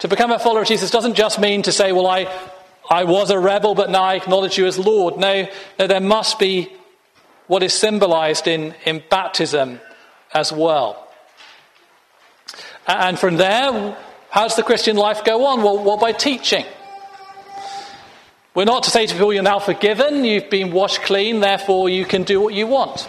To 0.00 0.08
become 0.08 0.30
a 0.32 0.38
follower 0.38 0.62
of 0.62 0.68
Jesus 0.68 0.90
doesn't 0.90 1.14
just 1.14 1.40
mean 1.40 1.62
to 1.62 1.72
say, 1.72 1.92
well, 1.92 2.06
I, 2.06 2.26
I 2.88 3.04
was 3.04 3.30
a 3.30 3.38
rebel, 3.38 3.74
but 3.74 3.90
now 3.90 4.02
I 4.02 4.14
acknowledge 4.14 4.58
you 4.58 4.66
as 4.66 4.78
Lord. 4.78 5.16
No, 5.16 5.48
no 5.78 5.86
there 5.86 6.00
must 6.00 6.38
be 6.38 6.72
what 7.46 7.62
is 7.62 7.72
symbolized 7.72 8.46
in, 8.46 8.74
in 8.84 9.02
baptism 9.10 9.80
as 10.32 10.52
well. 10.52 11.08
And 12.86 13.18
from 13.18 13.36
there, 13.36 13.96
how 14.30 14.42
does 14.42 14.56
the 14.56 14.62
Christian 14.62 14.96
life 14.96 15.24
go 15.24 15.46
on? 15.46 15.62
Well, 15.62 15.82
well, 15.82 15.96
by 15.96 16.12
teaching. 16.12 16.66
We're 18.54 18.64
not 18.64 18.84
to 18.84 18.90
say 18.90 19.06
to 19.06 19.12
people, 19.12 19.32
you're 19.32 19.42
now 19.42 19.58
forgiven, 19.58 20.24
you've 20.24 20.48
been 20.48 20.70
washed 20.70 21.02
clean, 21.02 21.40
therefore 21.40 21.88
you 21.88 22.04
can 22.04 22.22
do 22.22 22.40
what 22.40 22.54
you 22.54 22.68
want. 22.68 23.08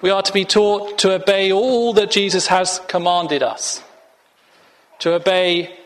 We 0.00 0.10
are 0.10 0.22
to 0.22 0.32
be 0.32 0.44
taught 0.44 0.98
to 0.98 1.12
obey 1.12 1.52
all 1.52 1.92
that 1.92 2.10
Jesus 2.10 2.48
has 2.48 2.80
commanded 2.88 3.44
us, 3.44 3.80
to 4.98 5.14
obey 5.14 5.78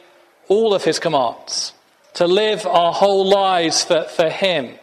all 0.48 0.72
of 0.72 0.84
his 0.84 0.98
commands, 0.98 1.74
to 2.14 2.26
live 2.26 2.66
our 2.66 2.94
whole 2.94 3.28
lives 3.28 3.84
for, 3.84 4.04
for 4.04 4.30
him. 4.30 4.74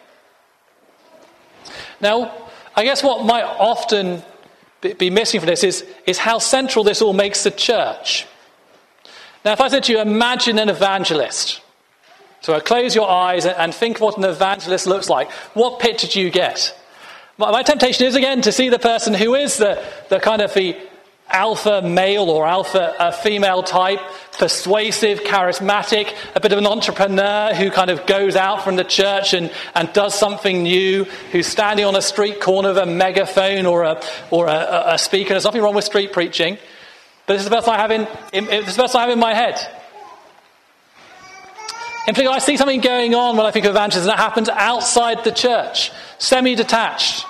Now, 2.00 2.32
I 2.76 2.84
guess 2.84 3.02
what 3.02 3.26
might 3.26 3.44
often 3.44 4.22
be 4.82 5.10
missing 5.10 5.40
from 5.40 5.48
this 5.48 5.64
is, 5.64 5.84
is 6.06 6.20
how 6.20 6.38
central 6.38 6.84
this 6.84 7.02
all 7.02 7.14
makes 7.14 7.44
the 7.44 7.52
church. 7.52 8.28
Now, 9.44 9.54
if 9.54 9.62
I 9.62 9.68
said 9.68 9.84
to 9.86 9.94
you, 9.94 10.00
imagine 10.00 10.60
an 10.60 10.70
evangelist. 10.70 11.62
So 12.42 12.54
uh, 12.54 12.60
close 12.60 12.96
your 12.96 13.10
eyes 13.10 13.46
and 13.46 13.74
think 13.74 14.00
what 14.00 14.18
an 14.18 14.24
evangelist 14.24 14.88
looks 14.88 15.10
like. 15.10 15.32
What 15.54 15.80
picture 15.80 16.08
do 16.08 16.22
you 16.22 16.30
get? 16.30 16.76
My, 17.38 17.64
temptation 17.64 18.06
is 18.06 18.16
again 18.16 18.42
to 18.42 18.52
see 18.52 18.68
the 18.68 18.80
person 18.80 19.14
who 19.14 19.34
is 19.34 19.58
the, 19.58 19.82
the 20.10 20.20
kind 20.20 20.42
of 20.42 20.54
the 20.54 20.76
alpha 21.30 21.82
male 21.82 22.30
or 22.30 22.46
alpha 22.46 23.02
uh, 23.02 23.12
female 23.12 23.64
type, 23.64 24.02
persuasive, 24.38 25.22
charismatic, 25.22 26.14
a 26.36 26.40
bit 26.40 26.52
of 26.52 26.58
an 26.58 26.68
entrepreneur 26.68 27.54
who 27.54 27.72
kind 27.72 27.90
of 27.90 28.06
goes 28.06 28.36
out 28.36 28.64
from 28.64 28.76
the 28.76 28.84
church 28.84 29.34
and, 29.34 29.52
and 29.76 29.92
does 29.94 30.18
something 30.18 30.64
new, 30.64 31.06
who's 31.32 31.48
standing 31.48 31.86
on 31.86 31.96
a 31.96 32.02
street 32.02 32.42
corner 32.42 32.70
with 32.70 32.78
a 32.78 32.86
megaphone 32.86 33.66
or 33.66 33.84
a, 33.84 34.04
or 34.32 34.48
a, 34.48 34.84
a 34.88 34.98
speaker. 34.98 35.30
There's 35.30 35.46
nothing 35.46 35.62
wrong 35.62 35.76
with 35.76 35.86
street 35.86 36.12
preaching, 36.12 36.58
but 37.26 37.34
this 37.34 37.44
is 37.44 37.50
the 37.50 37.56
person 37.56 37.74
I 37.74 37.78
have 37.78 37.92
in, 37.92 38.08
in, 38.34 38.46
this 38.46 38.70
is 38.70 38.76
the 38.76 38.84
person 38.84 38.98
I 38.98 39.04
have 39.04 39.12
in 39.12 39.20
my 39.20 39.34
head. 39.34 39.79
In 42.08 42.14
particular, 42.14 42.36
I 42.36 42.40
see 42.40 42.58
something 42.58 42.82
going 42.82 43.14
on 43.14 43.38
when 43.38 43.46
I 43.46 43.52
think 43.52 43.66
of 43.66 43.72
evangelism 43.72 44.08
that 44.08 44.18
happens 44.18 44.50
outside 44.50 45.24
the 45.24 45.32
church, 45.32 45.92
semi 46.18 46.56
detached. 46.56 47.26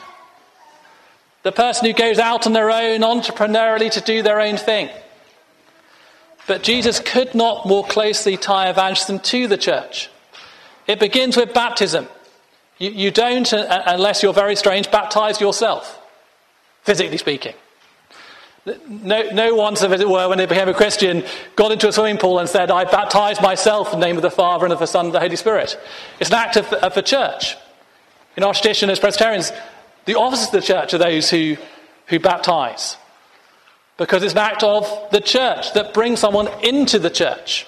The 1.44 1.52
person 1.52 1.86
who 1.86 1.94
goes 1.94 2.20
out 2.20 2.46
on 2.46 2.54
their 2.54 2.70
own 2.70 3.02
entrepreneurially 3.02 3.92
to 3.92 4.02
do 4.02 4.22
their 4.22 4.40
own 4.40 4.58
thing. 4.58 4.90
But 6.48 6.64
Jesus 6.64 7.00
could 7.00 7.36
not 7.36 7.66
more 7.66 7.86
closely 7.86 8.36
tie 8.38 8.70
evangelism 8.70 9.20
to 9.20 9.48
the 9.48 9.58
church. 9.58 10.10
It 10.88 11.00
begins 11.00 11.38
with 11.38 11.54
baptism. 11.54 12.08
You, 12.78 12.90
you 12.90 13.12
don't, 13.12 13.52
uh, 13.54 13.84
unless 13.86 14.24
you're 14.24 14.34
very 14.34 14.56
strange, 14.56 14.90
baptize 14.90 15.40
yourself, 15.40 16.02
physically 16.84 17.18
speaking. 17.18 17.54
No, 18.66 19.30
no 19.30 19.56
one, 19.56 19.74
as 19.74 19.84
it 19.84 20.10
were, 20.10 20.30
when 20.30 20.38
they 20.38 20.46
became 20.46 20.70
a 20.70 20.74
Christian, 20.74 21.24
got 21.56 21.72
into 21.72 21.88
a 21.88 21.94
swimming 21.94 22.18
pool 22.18 22.40
and 22.40 22.50
said, 22.50 22.70
I 22.70 22.84
baptize 22.84 23.42
myself 23.42 23.94
in 23.94 24.00
the 24.00 24.06
name 24.06 24.18
of 24.18 24.22
the 24.22 24.32
Father 24.32 24.66
and 24.66 24.74
of 24.74 24.80
the 24.80 24.86
Son 24.86 25.06
and 25.06 25.14
the 25.14 25.20
Holy 25.20 25.36
Spirit. 25.36 25.80
It's 26.20 26.30
an 26.30 26.36
act 26.36 26.58
of, 26.58 26.72
of 26.74 26.94
the 26.94 27.02
church. 27.02 27.56
In 28.36 28.44
our 28.44 28.54
tradition 28.54 28.90
as 28.90 29.00
Presbyterians, 29.00 29.52
the 30.06 30.16
officers 30.16 30.48
of 30.48 30.54
the 30.54 30.62
church 30.62 30.94
are 30.94 30.98
those 30.98 31.30
who, 31.30 31.58
who 32.08 32.20
baptize. 32.20 32.98
Because 33.98 34.24
it's 34.24 34.34
an 34.34 34.40
act 34.40 34.64
of 34.64 34.88
the 35.12 35.22
church 35.22 35.74
that 35.74 35.94
brings 35.94 36.20
someone 36.20 36.48
into 36.64 37.00
the 37.00 37.10
church. 37.10 37.66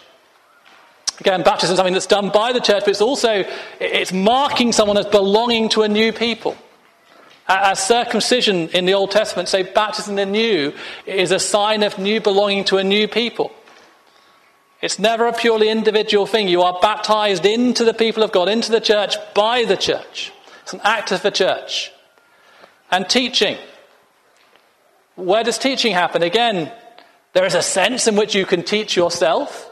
Again, 1.19 1.43
baptism 1.43 1.73
is 1.73 1.77
something 1.77 1.93
that's 1.93 2.07
done 2.07 2.29
by 2.29 2.51
the 2.51 2.59
church, 2.59 2.81
but 2.81 2.89
it's 2.89 3.01
also 3.01 3.43
it's 3.79 4.11
marking 4.11 4.71
someone 4.71 4.97
as 4.97 5.05
belonging 5.05 5.69
to 5.69 5.83
a 5.83 5.87
new 5.87 6.11
people. 6.11 6.57
As 7.53 7.85
circumcision 7.85 8.69
in 8.69 8.85
the 8.85 8.93
Old 8.93 9.11
Testament 9.11 9.49
say 9.49 9.63
baptism 9.63 10.17
in 10.17 10.29
the 10.29 10.31
new 10.31 10.73
is 11.05 11.31
a 11.31 11.39
sign 11.39 11.83
of 11.83 11.99
new 11.99 12.21
belonging 12.21 12.63
to 12.65 12.77
a 12.77 12.83
new 12.83 13.09
people. 13.09 13.51
It's 14.81 14.97
never 14.97 15.27
a 15.27 15.33
purely 15.33 15.67
individual 15.67 16.25
thing. 16.25 16.47
You 16.47 16.61
are 16.61 16.79
baptized 16.81 17.45
into 17.45 17.83
the 17.83 17.93
people 17.93 18.23
of 18.23 18.31
God, 18.31 18.47
into 18.47 18.71
the 18.71 18.79
church 18.79 19.15
by 19.33 19.65
the 19.65 19.75
church. 19.75 20.31
It's 20.63 20.71
an 20.71 20.79
act 20.85 21.11
of 21.11 21.23
the 21.23 21.29
church. 21.29 21.91
And 22.89 23.09
teaching. 23.09 23.57
Where 25.15 25.43
does 25.43 25.57
teaching 25.57 25.91
happen? 25.91 26.23
Again, 26.23 26.71
there 27.33 27.45
is 27.45 27.53
a 27.53 27.61
sense 27.61 28.07
in 28.07 28.15
which 28.15 28.33
you 28.33 28.45
can 28.45 28.63
teach 28.63 28.95
yourself. 28.95 29.69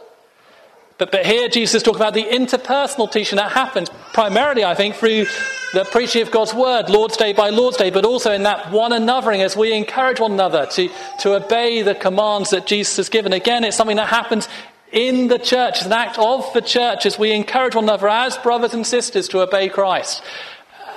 But, 1.00 1.12
but 1.12 1.26
here 1.26 1.48
Jesus 1.48 1.76
is 1.76 1.84
talking 1.84 2.02
about 2.02 2.14
the 2.14 2.26
interpersonal 2.26 3.12
teaching 3.12 3.38
that 3.38 3.54
happens, 3.54 3.90
primarily, 4.14 4.66
I 4.66 4.76
think, 4.76 4.96
through 4.96 5.26
the 5.74 5.86
preaching 5.86 6.22
of 6.22 6.30
God's 6.30 6.54
word, 6.54 6.90
Lord's 6.90 7.16
Day 7.16 7.32
by 7.32 7.50
Lord's 7.50 7.78
Day, 7.78 7.90
but 7.90 8.04
also 8.04 8.34
in 8.34 8.44
that 8.44 8.70
one 8.72 8.92
anothering 8.92 9.40
as 9.40 9.56
we 9.56 9.72
encourage 9.74 10.20
one 10.20 10.34
another 10.34 10.66
to, 10.74 10.90
to 11.22 11.36
obey 11.36 11.82
the 11.84 11.96
commands 11.96 12.50
that 12.50 12.68
Jesus 12.68 12.98
has 12.98 13.08
given. 13.08 13.32
Again, 13.32 13.64
it's 13.64 13.78
something 13.78 13.96
that 13.96 14.10
happens 14.10 14.50
in 14.92 15.30
the 15.30 15.40
church. 15.40 15.78
It's 15.78 15.86
an 15.86 15.94
act 15.94 16.20
of 16.20 16.52
the 16.54 16.62
church 16.62 17.06
as 17.06 17.18
we 17.18 17.32
encourage 17.32 17.76
one 17.76 17.86
another 17.86 18.10
as 18.10 18.36
brothers 18.38 18.74
and 18.74 18.86
sisters 18.86 19.30
to 19.30 19.42
obey 19.42 19.70
Christ. 19.70 20.22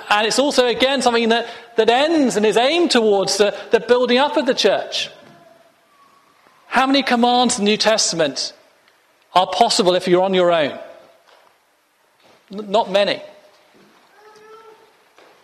And 0.09 0.27
it's 0.27 0.39
also, 0.39 0.67
again, 0.67 1.01
something 1.01 1.29
that, 1.29 1.47
that 1.77 1.89
ends 1.89 2.35
and 2.35 2.45
is 2.45 2.57
aimed 2.57 2.91
towards 2.91 3.37
the, 3.37 3.55
the 3.71 3.79
building 3.79 4.17
up 4.17 4.35
of 4.35 4.47
the 4.47 4.53
church. 4.53 5.09
How 6.67 6.87
many 6.87 7.03
commands 7.03 7.57
in 7.57 7.63
the 7.63 7.71
New 7.71 7.77
Testament 7.77 8.53
are 9.35 9.47
possible 9.47 9.95
if 9.95 10.07
you're 10.07 10.23
on 10.23 10.33
your 10.33 10.51
own? 10.51 10.77
Not 12.51 12.91
many. 12.91 13.21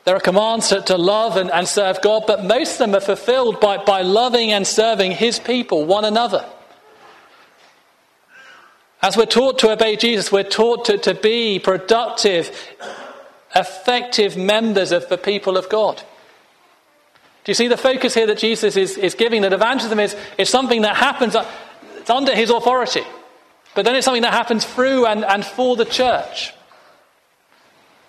There 0.06 0.16
are 0.16 0.20
commands 0.20 0.70
to, 0.70 0.82
to 0.82 0.98
love 0.98 1.38
and, 1.38 1.52
and 1.52 1.68
serve 1.68 2.02
God, 2.02 2.24
but 2.26 2.44
most 2.44 2.74
of 2.74 2.78
them 2.80 2.96
are 2.96 3.00
fulfilled 3.00 3.60
by, 3.60 3.78
by 3.78 4.02
loving 4.02 4.52
and 4.52 4.66
serving 4.66 5.12
His 5.12 5.40
people, 5.40 5.86
one 5.86 6.06
another. 6.06 6.46
As 9.02 9.16
we're 9.16 9.26
taught 9.26 9.60
to 9.60 9.72
obey 9.72 9.96
Jesus, 9.96 10.32
we're 10.32 10.44
taught 10.44 10.86
to, 10.86 10.98
to 10.98 11.14
be 11.14 11.60
productive, 11.60 12.52
effective 13.56 14.36
members 14.36 14.92
of 14.92 15.08
the 15.10 15.18
people 15.18 15.58
of 15.58 15.70
God. 15.70 16.02
Do 17.44 17.52
you 17.52 17.54
see 17.54 17.68
the 17.68 17.78
focus 17.78 18.14
here 18.14 18.28
that 18.28 18.38
Jesus 18.38 18.76
is, 18.76 18.98
is 18.98 19.16
giving? 19.16 19.44
That 19.44 19.54
evangelism 19.54 20.00
is, 20.00 20.16
is 20.38 20.50
something 20.50 20.82
that 20.82 20.96
happens 20.96 21.36
uh, 21.36 21.50
it's 21.98 22.10
under 22.10 22.36
his 22.36 22.50
authority. 22.50 23.04
But 23.76 23.86
then 23.86 23.96
it's 23.96 24.06
something 24.06 24.24
that 24.24 24.34
happens 24.34 24.66
through 24.66 25.06
and, 25.06 25.24
and 25.24 25.46
for 25.46 25.76
the 25.76 25.86
church. 25.86 26.54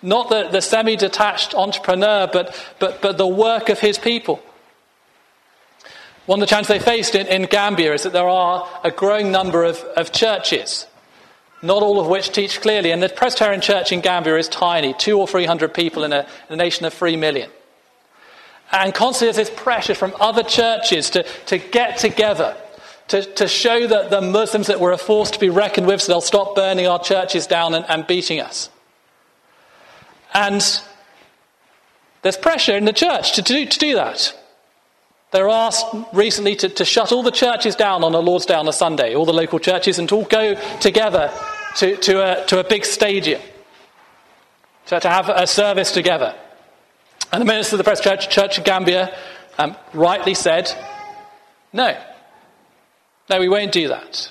Not 0.01 0.29
the, 0.29 0.49
the 0.49 0.61
semi 0.61 0.95
detached 0.95 1.53
entrepreneur, 1.53 2.27
but, 2.31 2.55
but, 2.79 3.01
but 3.01 3.17
the 3.17 3.27
work 3.27 3.69
of 3.69 3.79
his 3.79 3.97
people. 3.97 4.41
One 6.25 6.41
of 6.41 6.47
the 6.47 6.49
challenges 6.49 6.69
they 6.69 6.79
faced 6.79 7.15
in, 7.15 7.27
in 7.27 7.43
Gambia 7.43 7.93
is 7.93 8.03
that 8.03 8.13
there 8.13 8.27
are 8.27 8.67
a 8.83 8.91
growing 8.91 9.31
number 9.31 9.63
of, 9.63 9.77
of 9.97 10.11
churches, 10.11 10.87
not 11.61 11.83
all 11.83 11.99
of 11.99 12.07
which 12.07 12.31
teach 12.31 12.61
clearly. 12.61 12.91
And 12.91 13.01
the 13.01 13.09
Presbyterian 13.09 13.61
church 13.61 13.91
in 13.91 14.01
Gambia 14.01 14.37
is 14.37 14.47
tiny, 14.47 14.93
two 14.93 15.19
or 15.19 15.27
three 15.27 15.45
hundred 15.45 15.73
people 15.73 16.03
in 16.03 16.13
a, 16.13 16.21
in 16.49 16.53
a 16.53 16.55
nation 16.55 16.85
of 16.85 16.93
three 16.93 17.17
million. 17.17 17.49
And 18.71 18.93
constantly 18.93 19.33
there's 19.33 19.49
this 19.49 19.59
pressure 19.59 19.93
from 19.93 20.13
other 20.19 20.43
churches 20.43 21.09
to, 21.11 21.23
to 21.47 21.57
get 21.57 21.97
together 21.97 22.55
to, 23.11 23.25
to 23.33 23.45
show 23.45 23.87
that 23.87 24.09
the 24.09 24.21
Muslims 24.21 24.67
that 24.67 24.79
we're 24.79 24.93
a 24.93 24.97
force 24.97 25.31
to 25.31 25.39
be 25.39 25.49
reckoned 25.49 25.85
with 25.85 26.01
so 26.01 26.13
they'll 26.13 26.21
stop 26.21 26.55
burning 26.55 26.87
our 26.87 26.97
churches 26.97 27.45
down 27.45 27.73
and, 27.73 27.85
and 27.89 28.07
beating 28.07 28.39
us. 28.39 28.69
And 30.33 30.63
there's 32.21 32.37
pressure 32.37 32.77
in 32.77 32.85
the 32.85 32.93
church 32.93 33.33
to 33.33 33.41
do, 33.41 33.65
to 33.65 33.79
do 33.79 33.95
that. 33.95 34.33
They 35.31 35.41
were 35.41 35.49
asked 35.49 35.85
recently 36.13 36.55
to, 36.57 36.69
to 36.69 36.85
shut 36.85 37.11
all 37.11 37.21
the 37.21 37.31
churches 37.31 37.75
down 37.75 38.05
on 38.05 38.15
a 38.15 38.19
Lord's 38.19 38.45
Day 38.45 38.53
on 38.53 38.65
a 38.69 38.73
Sunday, 38.73 39.13
all 39.13 39.25
the 39.25 39.33
local 39.33 39.59
churches, 39.59 39.99
and 39.99 40.07
to 40.07 40.15
all 40.15 40.25
go 40.25 40.55
together 40.79 41.33
to, 41.77 41.97
to, 41.97 42.43
a, 42.43 42.45
to 42.45 42.59
a 42.59 42.63
big 42.63 42.85
stadium 42.85 43.41
to, 44.85 45.01
to 45.01 45.09
have 45.09 45.27
a 45.27 45.45
service 45.47 45.91
together. 45.91 46.33
And 47.33 47.41
the 47.41 47.45
minister 47.45 47.75
of 47.75 47.77
the 47.79 47.83
Press 47.83 47.99
Church, 47.99 48.29
Church 48.29 48.57
of 48.57 48.63
Gambia, 48.63 49.13
um, 49.57 49.75
rightly 49.93 50.33
said, 50.33 50.71
no, 51.73 51.97
no, 53.31 53.39
we 53.39 53.47
won't 53.47 53.71
do 53.71 53.87
that. 53.87 54.29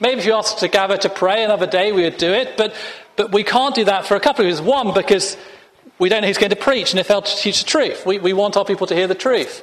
Maybe 0.00 0.20
if 0.20 0.26
you 0.26 0.32
asked 0.32 0.54
us 0.54 0.60
to 0.60 0.68
gather 0.68 0.96
to 0.96 1.10
pray 1.10 1.44
another 1.44 1.66
day, 1.66 1.92
we 1.92 2.02
would 2.02 2.16
do 2.16 2.32
it, 2.32 2.56
but, 2.56 2.74
but 3.16 3.32
we 3.32 3.44
can't 3.44 3.74
do 3.74 3.84
that 3.84 4.06
for 4.06 4.16
a 4.16 4.20
couple 4.20 4.44
of 4.44 4.46
reasons. 4.48 4.66
One, 4.66 4.94
because 4.94 5.36
we 5.98 6.08
don't 6.08 6.22
know 6.22 6.28
who's 6.28 6.38
going 6.38 6.50
to 6.50 6.56
preach 6.56 6.92
and 6.92 7.00
if 7.00 7.08
they'll 7.08 7.20
teach 7.20 7.60
the 7.60 7.68
truth. 7.68 8.06
We, 8.06 8.18
we 8.18 8.32
want 8.32 8.56
our 8.56 8.64
people 8.64 8.86
to 8.86 8.94
hear 8.94 9.06
the 9.06 9.14
truth. 9.14 9.62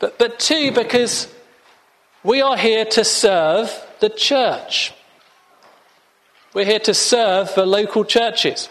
But, 0.00 0.18
but 0.18 0.38
two, 0.38 0.72
because 0.72 1.30
we 2.22 2.40
are 2.40 2.56
here 2.56 2.86
to 2.86 3.04
serve 3.04 3.70
the 4.00 4.08
church. 4.08 4.94
We're 6.54 6.64
here 6.64 6.80
to 6.80 6.94
serve 6.94 7.54
the 7.54 7.66
local 7.66 8.04
churches. 8.04 8.70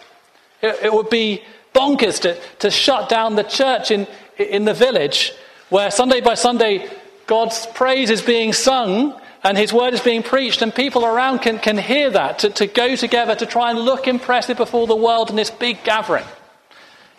It, 0.62 0.86
it 0.86 0.94
would 0.94 1.12
be 1.12 1.44
bonkers 1.76 2.20
to, 2.22 2.40
to 2.60 2.72
shut 2.72 3.10
down 3.10 3.36
the 3.36 3.44
church 3.44 3.92
in, 3.92 4.08
in 4.40 4.66
the 4.66 4.74
village 4.74 5.34
where 5.70 5.92
Sunday 5.92 6.22
by 6.22 6.34
Sunday 6.34 6.90
God's 7.28 7.66
praise 7.74 8.10
is 8.10 8.22
being 8.22 8.54
sung 8.54 9.20
and 9.44 9.58
his 9.58 9.74
word 9.74 9.94
is 9.94 10.00
being 10.00 10.24
preached, 10.24 10.62
and 10.62 10.74
people 10.74 11.06
around 11.06 11.40
can, 11.40 11.60
can 11.60 11.78
hear 11.78 12.10
that, 12.10 12.40
to, 12.40 12.50
to 12.52 12.66
go 12.66 12.96
together 12.96 13.36
to 13.36 13.46
try 13.46 13.72
and 13.72 13.80
look 13.80 14.08
impressive 14.08 14.56
before 14.56 14.88
the 14.88 14.96
world 14.96 15.30
in 15.30 15.36
this 15.36 15.52
big 15.52 15.84
gathering. 15.84 16.24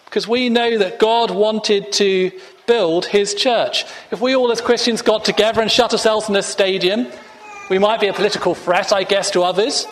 Because 0.06 0.26
we 0.26 0.48
know 0.48 0.78
that 0.78 0.98
God 0.98 1.30
wanted 1.30 1.92
to 1.92 2.30
build 2.66 3.04
his 3.04 3.34
church. 3.34 3.84
If 4.10 4.22
we 4.22 4.34
all 4.34 4.50
as 4.50 4.62
Christians 4.62 5.02
got 5.02 5.26
together 5.26 5.60
and 5.60 5.70
shut 5.70 5.92
ourselves 5.92 6.30
in 6.30 6.36
a 6.36 6.42
stadium, 6.42 7.08
we 7.68 7.78
might 7.78 8.00
be 8.00 8.06
a 8.06 8.14
political 8.14 8.54
threat, 8.54 8.90
I 8.90 9.04
guess, 9.04 9.30
to 9.32 9.42
others. 9.42 9.86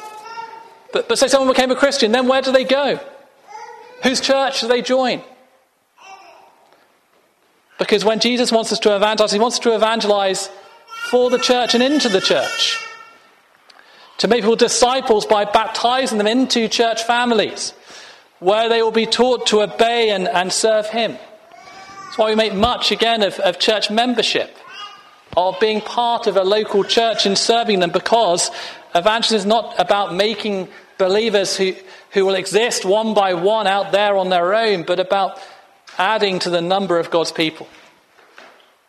But, 0.93 1.09
but 1.09 1.19
say 1.19 1.29
someone 1.29 1.53
became 1.53 1.71
a 1.71 1.77
Christian, 1.77 2.13
then 2.13 2.29
where 2.29 2.41
do 2.41 2.51
they 2.51 2.65
go? 2.65 2.99
Whose 4.05 4.23
church 4.23 4.63
do 4.63 4.69
they 4.69 4.81
join? 4.81 5.23
Because 7.83 8.05
when 8.05 8.21
Jesus 8.21 8.53
wants 8.53 8.71
us 8.71 8.79
to 8.79 8.95
evangelize, 8.95 9.33
he 9.33 9.41
wants 9.41 9.57
us 9.57 9.63
to 9.65 9.75
evangelize 9.75 10.49
for 11.11 11.31
the 11.31 11.39
church 11.39 11.75
and 11.75 11.83
into 11.83 12.09
the 12.09 12.21
church. 12.21 12.79
To 14.19 14.29
make 14.29 14.43
people 14.43 14.55
disciples 14.55 15.27
by 15.27 15.47
baptizing 15.47 16.19
them 16.19 16.29
into 16.29 16.69
church 16.69 17.03
families, 17.03 17.75
where 18.39 18.69
they 18.69 18.83
will 18.83 18.93
be 18.93 19.07
taught 19.07 19.49
to 19.49 19.63
obey 19.63 20.11
and, 20.11 20.29
and 20.29 20.53
serve 20.53 20.87
him. 20.91 21.19
That's 22.05 22.19
why 22.19 22.31
we 22.31 22.37
make 22.37 22.55
much 22.55 22.93
again 22.93 23.21
of, 23.25 23.41
of 23.41 23.59
church 23.59 23.91
membership, 23.91 24.57
of 25.37 25.59
being 25.59 25.81
part 25.81 26.29
of 26.29 26.37
a 26.37 26.45
local 26.45 26.85
church 26.85 27.27
and 27.27 27.37
serving 27.37 27.81
them, 27.81 27.91
because 27.91 28.53
evangelism 28.95 29.39
is 29.39 29.47
not 29.47 29.75
about 29.81 30.15
making 30.15 30.69
believers 30.99 31.57
who, 31.57 31.75
who 32.13 32.25
will 32.25 32.37
exist 32.37 32.85
one 32.85 33.13
by 33.13 33.35
one 33.35 33.67
out 33.67 33.91
there 33.91 34.17
on 34.17 34.29
their 34.29 34.55
own, 34.55 34.85
but 34.85 35.01
about 35.01 35.41
adding 35.99 36.39
to 36.41 36.51
the 36.51 36.61
number 36.61 36.99
of 36.99 37.11
God's 37.11 37.33
people. 37.33 37.69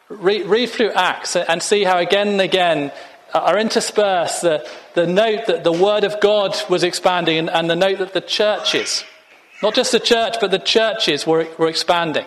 Read, 0.10 0.46
read 0.46 0.70
through 0.70 0.92
Acts 0.92 1.36
and 1.36 1.62
see 1.62 1.84
how 1.84 1.98
again 1.98 2.28
and 2.28 2.42
again 2.42 2.92
uh, 3.34 3.40
are 3.40 3.58
interspersed 3.58 4.42
the, 4.42 4.68
the 4.94 5.08
note 5.08 5.48
that 5.48 5.64
the 5.64 5.72
Word 5.72 6.04
of 6.04 6.20
God 6.20 6.56
was 6.70 6.84
expanding 6.84 7.38
and, 7.38 7.50
and 7.50 7.70
the 7.70 7.76
note 7.76 8.00
that 8.00 8.14
the 8.14 8.22
churches, 8.22 9.04
not 9.62 9.74
just 9.74 9.92
the 9.92 10.00
church, 10.00 10.36
but 10.40 10.52
the 10.52 10.60
churches 10.60 11.26
were, 11.26 11.48
were 11.58 11.68
expanding. 11.68 12.26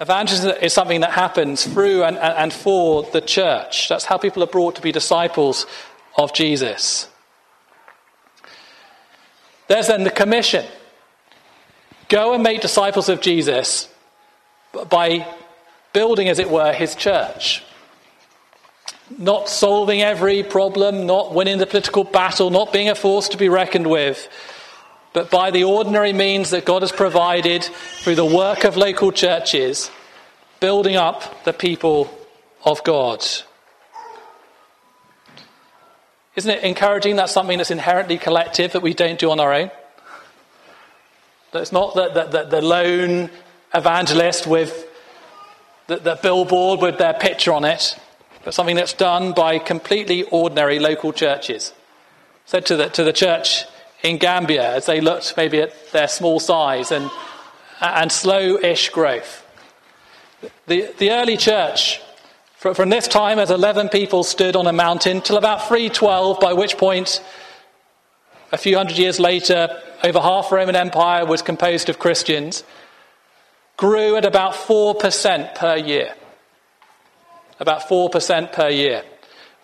Evangelism 0.00 0.56
is 0.60 0.72
something 0.72 1.00
that 1.00 1.12
happens 1.12 1.64
through 1.64 2.02
and, 2.02 2.18
and 2.18 2.52
for 2.52 3.04
the 3.04 3.20
church. 3.20 3.88
That's 3.88 4.04
how 4.04 4.18
people 4.18 4.42
are 4.42 4.48
brought 4.48 4.74
to 4.74 4.82
be 4.82 4.92
disciples 4.92 5.66
of 6.18 6.34
Jesus. 6.34 7.08
There's 9.68 9.86
then 9.86 10.04
the 10.04 10.10
commission. 10.10 10.66
Go 12.08 12.34
and 12.34 12.42
make 12.42 12.60
disciples 12.60 13.08
of 13.08 13.20
Jesus 13.20 13.88
by 14.90 15.26
building, 15.92 16.28
as 16.28 16.38
it 16.38 16.50
were, 16.50 16.72
his 16.72 16.94
church. 16.94 17.62
Not 19.16 19.48
solving 19.48 20.02
every 20.02 20.42
problem, 20.42 21.06
not 21.06 21.34
winning 21.34 21.58
the 21.58 21.66
political 21.66 22.04
battle, 22.04 22.50
not 22.50 22.72
being 22.72 22.88
a 22.88 22.94
force 22.94 23.28
to 23.28 23.36
be 23.36 23.48
reckoned 23.48 23.86
with, 23.86 24.28
but 25.12 25.30
by 25.30 25.50
the 25.50 25.64
ordinary 25.64 26.12
means 26.12 26.50
that 26.50 26.64
God 26.64 26.82
has 26.82 26.90
provided 26.90 27.62
through 27.62 28.16
the 28.16 28.24
work 28.24 28.64
of 28.64 28.76
local 28.76 29.12
churches, 29.12 29.90
building 30.58 30.96
up 30.96 31.44
the 31.44 31.52
people 31.52 32.10
of 32.64 32.82
God. 32.82 33.24
Isn't 36.34 36.50
it 36.50 36.64
encouraging 36.64 37.16
that's 37.16 37.32
something 37.32 37.58
that's 37.58 37.70
inherently 37.70 38.18
collective 38.18 38.72
that 38.72 38.82
we 38.82 38.92
don't 38.92 39.18
do 39.18 39.30
on 39.30 39.38
our 39.38 39.52
own? 39.52 39.70
It's 41.60 41.72
not 41.72 41.94
the, 41.94 42.08
the, 42.08 42.44
the, 42.44 42.62
lone 42.62 43.30
evangelist 43.72 44.46
with 44.46 44.88
the, 45.86 45.96
the 45.96 46.18
billboard 46.20 46.80
with 46.80 46.98
their 46.98 47.14
picture 47.14 47.52
on 47.52 47.64
it, 47.64 47.98
but 48.44 48.54
something 48.54 48.76
that's 48.76 48.92
done 48.92 49.32
by 49.32 49.58
completely 49.58 50.24
ordinary 50.24 50.78
local 50.78 51.12
churches. 51.12 51.72
Said 52.46 52.66
to 52.66 52.76
the, 52.76 52.88
to 52.90 53.04
the 53.04 53.12
church 53.12 53.64
in 54.02 54.18
Gambia 54.18 54.74
as 54.74 54.86
they 54.86 55.00
looked 55.00 55.34
maybe 55.36 55.60
at 55.60 55.92
their 55.92 56.08
small 56.08 56.40
size 56.40 56.90
and, 56.90 57.10
and 57.80 58.10
slow 58.10 58.58
ish 58.58 58.90
growth. 58.90 59.46
The, 60.66 60.92
the 60.98 61.12
early 61.12 61.36
church 61.36 62.00
from 62.72 62.88
this 62.88 63.06
time, 63.06 63.38
as 63.38 63.50
11 63.50 63.90
people 63.90 64.24
stood 64.24 64.56
on 64.56 64.66
a 64.66 64.72
mountain, 64.72 65.20
till 65.20 65.36
about 65.36 65.68
312, 65.68 66.40
by 66.40 66.54
which 66.54 66.78
point, 66.78 67.22
a 68.54 68.58
few 68.58 68.76
hundred 68.76 68.98
years 68.98 69.18
later, 69.18 69.68
over 70.02 70.20
half 70.20 70.48
the 70.48 70.56
Roman 70.56 70.76
Empire 70.76 71.26
was 71.26 71.42
composed 71.42 71.88
of 71.88 71.98
Christians, 71.98 72.62
grew 73.76 74.16
at 74.16 74.24
about 74.24 74.54
4% 74.54 75.54
per 75.54 75.76
year. 75.76 76.14
About 77.58 77.82
4% 77.82 78.52
per 78.52 78.68
year, 78.68 79.02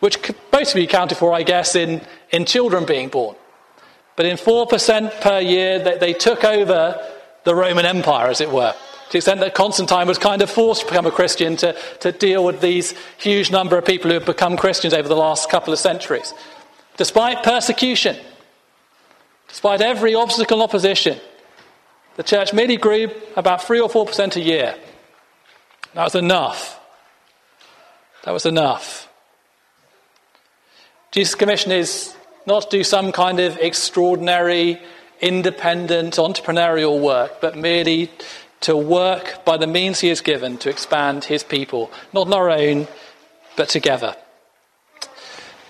which 0.01 0.19
mostly 0.53 0.83
be 0.83 0.87
accounted 0.87 1.19
for, 1.19 1.33
I 1.33 1.43
guess, 1.45 1.75
in, 1.75 2.01
in 2.31 2.45
children 2.45 2.85
being 2.85 3.09
born. 3.09 3.37
But 4.17 4.27
in 4.27 4.37
4% 4.37 5.21
per 5.21 5.41
year, 5.41 5.79
they, 5.79 5.99
they 5.99 6.13
took 6.13 6.45
over 6.45 7.01
the 7.45 7.55
Roman 7.55 7.87
Empire, 7.87 8.29
as 8.29 8.41
it 8.41 8.51
were 8.51 8.75
to 9.11 9.15
the 9.15 9.19
extent 9.19 9.41
that 9.41 9.55
Constantine 9.55 10.07
was 10.07 10.19
kind 10.19 10.41
of 10.41 10.49
forced 10.49 10.83
to 10.83 10.87
become 10.87 11.05
a 11.05 11.11
Christian 11.11 11.57
to, 11.57 11.75
to 11.99 12.13
deal 12.13 12.45
with 12.45 12.61
these 12.61 12.95
huge 13.19 13.51
number 13.51 13.77
of 13.77 13.85
people 13.85 14.09
who 14.09 14.15
have 14.15 14.25
become 14.25 14.57
Christians 14.57 14.95
over 14.95 15.09
the 15.09 15.17
last 15.17 15.51
couple 15.51 15.73
of 15.73 15.81
centuries. 15.81 16.33
Despite 16.97 17.43
persecution, 17.43 18.17
despite 19.51 19.83
every 19.83 20.15
obstacle 20.15 20.57
and 20.57 20.65
opposition, 20.65 21.21
the 22.17 22.23
church 22.23 22.53
merely 22.53 22.77
grew 22.77 23.11
about 23.37 23.63
3 23.63 23.81
or 23.81 23.89
4% 23.89 24.37
a 24.37 24.41
year. 24.41 24.75
That 25.95 26.05
was 26.05 26.15
enough. 26.15 26.81
That 28.25 28.33
was 28.33 28.47
enough. 28.47 29.09
Jesus' 31.11 31.35
commission 31.35 31.73
is 31.73 32.15
not 32.47 32.71
to 32.71 32.79
do 32.79 32.85
some 32.85 33.13
kind 33.13 33.41
of 33.41 33.59
extraordinary, 33.59 34.81
independent, 35.21 36.15
entrepreneurial 36.15 37.01
work, 37.01 37.41
but 37.41 37.57
merely 37.57 38.11
to 38.61 38.77
work 38.77 39.45
by 39.45 39.57
the 39.57 39.67
means 39.67 40.01
he 40.01 40.09
has 40.09 40.21
given 40.21 40.59
to 40.59 40.71
expand 40.71 41.25
his 41.25 41.43
people, 41.43 41.91
not 42.13 42.27
on 42.27 42.33
our 42.35 42.51
own, 42.51 42.87
but 43.57 43.69
together. 43.69 44.15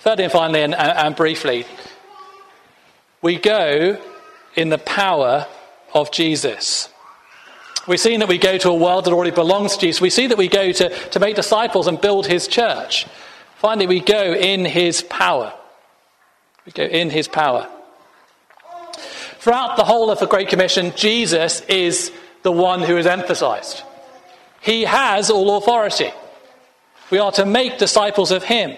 Thirdly 0.00 0.24
and 0.24 0.32
finally, 0.32 0.62
and, 0.62 0.74
and 0.74 1.14
briefly, 1.14 1.66
we 3.22 3.36
go 3.36 4.00
in 4.54 4.68
the 4.68 4.78
power 4.78 5.46
of 5.94 6.10
Jesus. 6.10 6.88
We've 7.86 8.00
seen 8.00 8.20
that 8.20 8.28
we 8.28 8.38
go 8.38 8.58
to 8.58 8.70
a 8.70 8.74
world 8.74 9.04
that 9.04 9.12
already 9.12 9.30
belongs 9.30 9.74
to 9.74 9.80
Jesus. 9.80 10.00
We 10.00 10.10
see 10.10 10.26
that 10.26 10.38
we 10.38 10.48
go 10.48 10.70
to, 10.72 10.88
to 11.10 11.20
make 11.20 11.36
disciples 11.36 11.86
and 11.86 12.00
build 12.00 12.26
his 12.26 12.46
church. 12.46 13.06
Finally, 13.56 13.86
we 13.86 14.00
go 14.00 14.32
in 14.34 14.64
his 14.64 15.02
power. 15.02 15.52
We 16.66 16.72
go 16.72 16.84
in 16.84 17.10
his 17.10 17.28
power. 17.28 17.68
Throughout 19.38 19.76
the 19.76 19.84
whole 19.84 20.10
of 20.10 20.20
the 20.20 20.26
Great 20.26 20.48
Commission, 20.48 20.92
Jesus 20.94 21.62
is 21.62 22.12
the 22.42 22.52
one 22.52 22.82
who 22.82 22.96
is 22.96 23.06
emphasized. 23.06 23.82
He 24.60 24.84
has 24.84 25.30
all 25.30 25.56
authority. 25.56 26.10
We 27.10 27.18
are 27.18 27.32
to 27.32 27.46
make 27.46 27.78
disciples 27.78 28.30
of 28.30 28.44
him. 28.44 28.76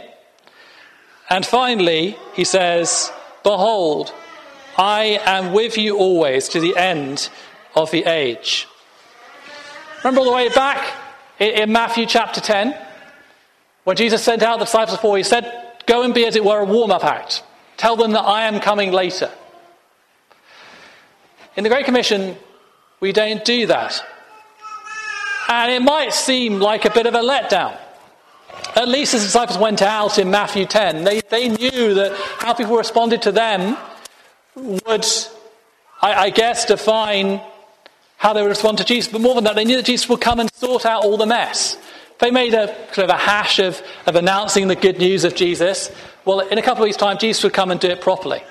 And 1.28 1.44
finally, 1.44 2.16
he 2.34 2.44
says, 2.44 3.10
Behold, 3.42 4.14
I 4.76 5.20
am 5.24 5.52
with 5.52 5.76
you 5.76 5.98
always 5.98 6.48
to 6.50 6.60
the 6.60 6.76
end 6.76 7.28
of 7.74 7.90
the 7.90 8.04
age. 8.04 8.66
Remember 9.98 10.20
all 10.20 10.26
the 10.26 10.32
way 10.32 10.48
back 10.48 10.94
in 11.38 11.72
Matthew 11.72 12.06
chapter 12.06 12.40
10, 12.40 12.76
when 13.84 13.96
Jesus 13.96 14.22
sent 14.22 14.42
out 14.42 14.58
the 14.58 14.64
disciples 14.64 14.96
before, 14.96 15.16
he 15.16 15.22
said, 15.22 15.60
Go 15.86 16.02
and 16.02 16.14
be, 16.14 16.26
as 16.26 16.36
it 16.36 16.44
were, 16.44 16.60
a 16.60 16.64
warm 16.64 16.90
up 16.90 17.04
act. 17.04 17.42
Tell 17.76 17.96
them 17.96 18.12
that 18.12 18.20
I 18.22 18.44
am 18.44 18.60
coming 18.60 18.92
later. 18.92 19.30
In 21.56 21.64
the 21.64 21.70
Great 21.70 21.84
Commission, 21.84 22.36
we 23.00 23.12
don't 23.12 23.44
do 23.44 23.66
that. 23.66 24.02
And 25.48 25.72
it 25.72 25.82
might 25.82 26.14
seem 26.14 26.60
like 26.60 26.84
a 26.84 26.90
bit 26.90 27.06
of 27.06 27.14
a 27.14 27.20
letdown. 27.20 27.76
At 28.74 28.88
least 28.88 29.12
as 29.12 29.20
the 29.22 29.26
disciples 29.26 29.58
went 29.58 29.82
out 29.82 30.18
in 30.18 30.30
Matthew 30.30 30.64
10, 30.64 31.04
they, 31.04 31.20
they 31.20 31.48
knew 31.48 31.94
that 31.94 32.12
how 32.38 32.54
people 32.54 32.76
responded 32.76 33.22
to 33.22 33.32
them 33.32 33.76
would, 34.54 35.06
I, 36.00 36.14
I 36.14 36.30
guess, 36.30 36.64
define 36.64 37.40
how 38.16 38.32
they 38.32 38.42
would 38.42 38.48
respond 38.48 38.78
to 38.78 38.84
Jesus. 38.84 39.10
But 39.10 39.20
more 39.20 39.34
than 39.34 39.44
that, 39.44 39.56
they 39.56 39.64
knew 39.64 39.76
that 39.76 39.86
Jesus 39.86 40.08
would 40.08 40.20
come 40.20 40.40
and 40.40 40.52
sort 40.54 40.86
out 40.86 41.04
all 41.04 41.16
the 41.16 41.26
mess. 41.26 41.76
They 42.20 42.30
made 42.30 42.54
a 42.54 42.68
kind 42.92 43.10
of 43.10 43.10
a 43.10 43.18
hash 43.18 43.58
of, 43.58 43.82
of 44.06 44.14
announcing 44.14 44.68
the 44.68 44.76
good 44.76 44.98
news 44.98 45.24
of 45.24 45.34
Jesus. 45.34 45.90
Well, 46.24 46.40
in 46.40 46.56
a 46.56 46.62
couple 46.62 46.84
of 46.84 46.86
weeks' 46.86 46.96
time, 46.96 47.18
Jesus 47.18 47.42
would 47.42 47.52
come 47.52 47.72
and 47.72 47.80
do 47.80 47.88
it 47.88 48.00
properly. 48.00 48.42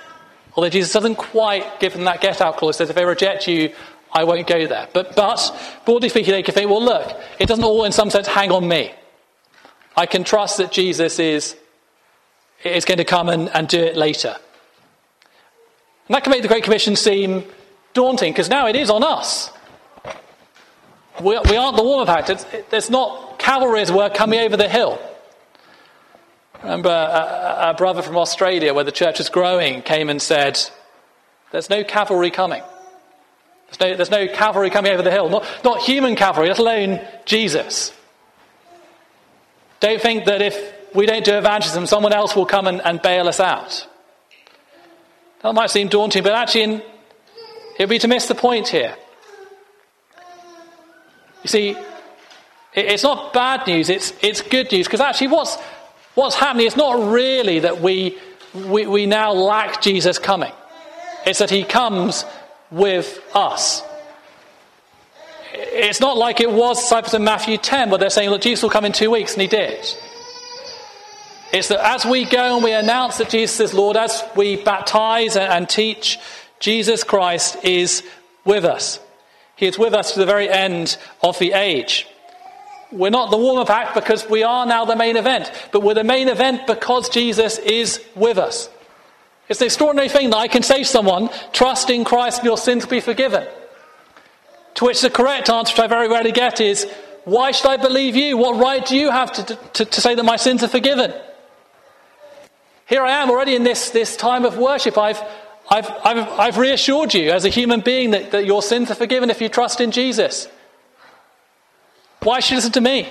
Although 0.56 0.70
Jesus 0.70 0.92
doesn't 0.92 1.16
quite 1.16 1.80
give 1.80 1.94
them 1.94 2.04
that 2.04 2.20
get 2.20 2.42
out 2.42 2.58
clause, 2.58 2.78
says, 2.78 2.90
if 2.90 2.96
they 2.96 3.06
reject 3.06 3.48
you, 3.48 3.74
I 4.12 4.26
won't 4.26 4.46
go 4.46 4.68
there. 4.68 4.90
But, 4.92 5.16
but 5.16 5.82
broadly 5.86 6.10
speaking, 6.10 6.34
they 6.34 6.44
can 6.44 6.54
think, 6.54 6.70
well, 6.70 6.84
look, 6.84 7.18
it 7.40 7.48
doesn't 7.48 7.64
all 7.64 7.86
in 7.86 7.94
some 7.94 8.10
sense 8.10 8.28
hang 8.28 8.52
on 8.52 8.68
me. 8.68 8.92
I 9.96 10.06
can 10.06 10.26
trust 10.26 10.58
that 10.58 10.72
Jesus 10.72 11.20
is, 11.20 11.56
is 12.66 12.84
going 12.84 12.98
to 12.98 13.06
come 13.06 13.30
and, 13.30 13.50
and 13.50 13.70
do 13.70 13.80
it 13.80 13.96
later. 13.96 14.36
And 16.12 16.16
that 16.18 16.26
can 16.26 16.32
make 16.32 16.42
the 16.42 16.50
Great 16.50 16.66
Commission 16.66 16.98
seem 16.98 17.46
daunting 17.94 18.34
because 18.34 18.50
now 18.50 18.68
it 18.68 18.76
is 18.76 18.90
on 18.90 19.02
us. 19.02 19.50
We, 21.22 21.40
we 21.48 21.56
aren't 21.56 21.78
the 21.78 21.84
warm 21.84 22.06
pact. 22.06 22.30
It's, 22.30 22.44
it, 22.52 22.70
there's 22.70 22.90
not 22.90 23.40
cavalry, 23.40 23.80
as 23.80 23.94
were, 23.94 24.10
coming 24.10 24.42
over 24.42 24.58
the 24.58 24.68
hill. 24.68 25.02
Remember 26.64 26.90
uh, 26.90 26.92
uh, 26.92 27.66
a, 27.68 27.70
a 27.70 27.74
brother 27.76 28.02
from 28.02 28.18
Australia, 28.18 28.74
where 28.74 28.84
the 28.84 28.92
church 28.92 29.20
was 29.20 29.30
growing, 29.30 29.84
came 29.84 30.10
and 30.10 30.22
said, 30.22 30.60
There's 31.54 31.70
no 31.70 31.82
cavalry 31.82 32.30
coming. 32.30 32.62
There's 33.68 33.80
no, 33.80 33.96
there's 33.96 34.12
no 34.12 34.28
cavalry 34.28 34.70
coming 34.70 34.92
over 34.92 35.04
the 35.04 35.12
hill, 35.12 35.30
not, 35.30 35.48
not 35.64 35.80
human 35.80 36.18
cavalry, 36.18 36.50
let 36.50 36.60
alone 36.60 37.00
Jesus. 37.24 37.94
Don't 39.80 40.02
think 40.02 40.26
that 40.26 40.42
if 40.42 40.76
we 40.94 41.06
don't 41.06 41.24
do 41.24 41.38
evangelism, 41.38 41.86
someone 41.86 42.12
else 42.12 42.36
will 42.36 42.46
come 42.46 42.68
and, 42.68 42.82
and 42.82 43.02
bail 43.02 43.30
us 43.30 43.40
out. 43.40 43.88
That 45.44 45.54
might 45.54 45.72
seem 45.72 45.88
daunting, 45.88 46.24
but 46.24 46.34
actually, 46.34 46.64
in, 46.64 46.72
it 46.72 47.80
would 47.80 47.90
be 47.90 48.00
to 48.00 48.08
miss 48.08 48.28
the 48.28 48.36
point 48.36 48.68
here. 48.68 48.96
You 51.44 51.48
see, 51.48 51.70
it, 51.72 51.78
it's 52.74 53.04
not 53.04 53.34
bad 53.34 53.66
news, 53.66 53.90
it's, 53.90 54.14
it's 54.22 54.42
good 54.42 54.72
news, 54.72 54.88
because 54.88 55.02
actually, 55.02 55.28
what's, 55.28 55.58
what's 56.14 56.36
happening 56.36 56.68
is 56.68 56.78
not 56.78 57.12
really 57.12 57.60
that 57.60 57.82
we, 57.82 58.18
we, 58.54 58.86
we 58.86 59.06
now 59.08 59.32
lack 59.34 59.82
Jesus 59.82 60.20
coming, 60.20 60.54
it's 61.26 61.40
that 61.40 61.50
he 61.50 61.64
comes 61.64 62.24
with 62.70 63.20
us. 63.34 63.84
It's 65.54 66.00
not 66.00 66.18
like 66.18 66.40
it 66.40 66.52
was 66.52 66.80
disciples 66.80 67.14
in 67.14 67.24
Matthew 67.24 67.58
10 67.58 67.90
where 67.90 68.00
they're 68.00 68.10
saying, 68.10 68.30
Look, 68.30 68.42
Jesus 68.42 68.64
will 68.64 68.70
come 68.70 68.86
in 68.86 68.94
two 68.94 69.12
weeks, 69.12 69.34
and 69.34 69.42
he 69.42 69.48
did. 69.48 69.86
It's 71.52 71.68
that 71.68 71.86
as 71.86 72.06
we 72.06 72.24
go 72.26 72.56
and 72.56 72.64
we 72.64 72.72
announce 72.72 73.18
that 73.18 73.30
Jesus 73.30 73.60
is 73.60 73.74
Lord, 73.74 73.98
as 73.98 74.24
we 74.36 74.56
baptize 74.56 75.36
and 75.36 75.68
teach, 75.68 76.18
Jesus 76.60 77.04
Christ 77.04 77.58
is 77.64 78.04
with 78.46 78.64
us. 78.64 79.00
He 79.58 79.68
is 79.68 79.78
with 79.78 79.94
us 79.94 80.14
to 80.14 80.20
the 80.20 80.26
very 80.26 80.50
end 80.50 80.98
of 81.22 81.38
the 81.40 81.52
age. 81.54 82.08
We're 82.92 83.10
not 83.10 83.32
the 83.32 83.38
warm 83.38 83.60
up 83.60 83.70
act 83.70 83.96
because 83.96 84.30
we 84.30 84.44
are 84.44 84.66
now 84.66 84.86
the 84.86 84.96
main 84.96 85.18
event, 85.18 85.52
but 85.72 85.82
we're 85.82 85.94
the 85.94 86.04
main 86.04 86.30
event 86.30 86.68
because 86.68 87.10
Jesus 87.10 87.58
is 87.60 88.02
with 88.16 88.38
us. 88.38 88.70
It's 89.50 89.60
an 89.60 89.66
extraordinary 89.66 90.10
thing 90.10 90.30
that 90.30 90.38
I 90.38 90.48
can 90.48 90.64
say 90.64 90.80
to 90.80 90.86
someone, 90.86 91.30
trust 91.52 91.90
in 91.90 92.06
Christ 92.06 92.40
and 92.40 92.46
your 92.46 92.58
sins 92.58 92.86
will 92.86 92.92
be 92.92 93.00
forgiven. 93.02 93.46
To 94.76 94.86
which 94.86 95.02
the 95.02 95.10
correct 95.10 95.50
answer, 95.50 95.74
which 95.74 95.80
I 95.80 95.88
very 95.88 96.08
rarely 96.08 96.32
get, 96.32 96.62
is, 96.62 96.90
why 97.26 97.52
should 97.52 97.68
I 97.68 97.78
believe 97.78 98.16
you? 98.16 98.38
What 98.38 98.60
right 98.60 98.86
do 98.86 98.96
you 98.96 99.12
have 99.12 99.32
to, 99.34 99.56
to, 99.74 99.86
to 99.86 100.02
say 100.02 100.16
that 100.16 100.24
my 100.24 100.38
sins 100.38 100.64
are 100.64 100.70
forgiven? 100.70 101.14
Here 102.88 103.04
I 103.04 103.22
am 103.22 103.30
already 103.30 103.56
in 103.56 103.64
this, 103.64 103.92
this 103.92 104.18
time 104.18 104.46
of 104.46 104.58
worship. 104.58 104.98
I've, 104.98 105.22
I've, 105.70 105.90
I've, 106.04 106.28
I've 106.40 106.58
reassured 106.58 107.14
you 107.14 107.32
as 107.32 107.46
a 107.46 107.50
human 107.50 107.82
being 107.82 108.12
that, 108.12 108.32
that 108.32 108.46
your 108.46 108.62
sins 108.62 108.92
are 108.92 108.96
forgiven 108.96 109.30
if 109.30 109.42
you 109.42 109.50
trust 109.50 109.80
in 109.80 109.92
Jesus. 109.92 110.48
Why 112.22 112.40
should 112.40 112.52
you 112.52 112.58
listen 112.58 112.74
to 112.74 112.82
me? 112.82 113.08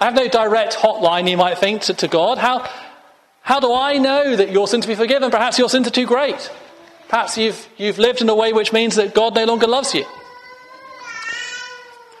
I 0.00 0.04
have 0.04 0.14
no 0.14 0.28
direct 0.28 0.74
hotline, 0.74 1.28
you 1.28 1.36
might 1.36 1.58
think, 1.58 1.82
to, 1.82 1.94
to 1.94 2.08
God. 2.08 2.38
How, 2.38 2.68
how 3.42 3.60
do 3.60 3.72
I 3.72 3.98
know 3.98 4.36
that 4.36 4.50
your 4.50 4.68
sins 4.68 4.84
to 4.84 4.88
be 4.88 4.94
forgiven? 4.94 5.30
Perhaps 5.30 5.58
your 5.58 5.68
sins 5.68 5.86
are 5.86 5.90
too 5.90 6.06
great. 6.06 6.50
Perhaps 7.08 7.38
you've, 7.38 7.68
you've 7.76 7.98
lived 7.98 8.20
in 8.20 8.28
a 8.28 8.34
way 8.34 8.52
which 8.52 8.72
means 8.72 8.96
that 8.96 9.14
God 9.14 9.34
no 9.34 9.44
longer 9.44 9.66
loves 9.66 9.94
you. 9.94 10.04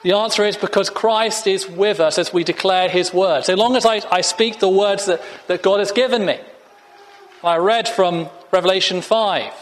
The 0.02 0.12
answer 0.12 0.44
is 0.44 0.56
because 0.56 0.90
Christ 0.90 1.46
is 1.46 1.68
with 1.68 2.00
us 2.00 2.18
as 2.18 2.32
we 2.32 2.44
declare 2.44 2.88
his 2.88 3.12
word. 3.12 3.44
So 3.44 3.54
long 3.54 3.76
as 3.76 3.84
I, 3.84 4.02
I 4.10 4.20
speak 4.20 4.60
the 4.60 4.68
words 4.68 5.06
that, 5.06 5.22
that 5.48 5.62
God 5.62 5.80
has 5.80 5.92
given 5.92 6.24
me. 6.24 6.38
I 7.42 7.56
read 7.56 7.88
from 7.88 8.28
Revelation 8.52 9.02
5. 9.02 9.52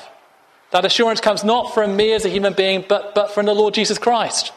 That 0.71 0.85
assurance 0.85 1.21
comes 1.21 1.45
not 1.45 1.73
from 1.73 1.97
me 1.97 2.13
as 2.13 2.25
a 2.25 2.29
human 2.29 2.53
being, 2.53 2.85
but, 2.89 3.15
but 3.15 3.31
from 3.31 3.47
the 3.47 3.55
Lord 3.55 3.75
Jesus 3.75 3.99
Christ. 3.99 4.53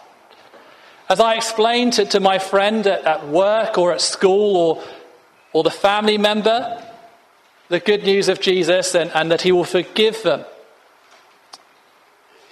As 1.09 1.19
I 1.19 1.35
explain 1.35 1.91
to, 1.91 2.05
to 2.05 2.19
my 2.19 2.39
friend 2.39 2.85
at, 2.85 3.05
at 3.05 3.27
work 3.27 3.77
or 3.77 3.93
at 3.93 4.01
school 4.01 4.57
or, 4.57 4.83
or 5.53 5.63
the 5.63 5.71
family 5.71 6.17
member 6.17 6.83
the 7.69 7.79
good 7.79 8.03
news 8.03 8.29
of 8.29 8.39
Jesus 8.39 8.95
and, 8.95 9.11
and 9.13 9.31
that 9.31 9.41
he 9.41 9.51
will 9.51 9.65
forgive 9.65 10.23
them 10.23 10.45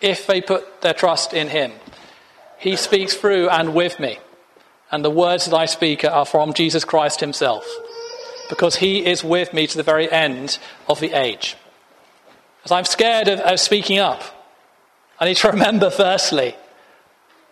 if 0.02 0.28
they 0.28 0.42
put 0.42 0.82
their 0.82 0.94
trust 0.94 1.34
in 1.34 1.48
him. 1.48 1.72
He 2.66 2.76
speaks 2.78 3.14
through 3.14 3.48
and 3.50 3.76
with 3.76 4.00
me. 4.00 4.18
And 4.92 5.06
the 5.06 5.12
words 5.12 5.46
that 5.46 5.56
I 5.56 5.68
speak 5.68 6.04
are 6.04 6.26
from 6.26 6.52
Jesus 6.52 6.84
Christ 6.84 7.20
himself, 7.20 7.64
because 8.50 8.78
he 8.78 9.06
is 9.06 9.24
with 9.24 9.54
me 9.54 9.68
to 9.68 9.78
the 9.78 9.84
very 9.84 10.12
end 10.12 10.58
of 10.88 11.00
the 11.00 11.14
age. 11.14 11.56
As 12.64 12.72
I'm 12.72 12.86
scared 12.86 13.28
of, 13.28 13.40
of 13.42 13.60
speaking 13.60 14.00
up, 14.00 14.24
I 15.20 15.26
need 15.26 15.38
to 15.38 15.52
remember, 15.52 15.92
firstly, 15.92 16.56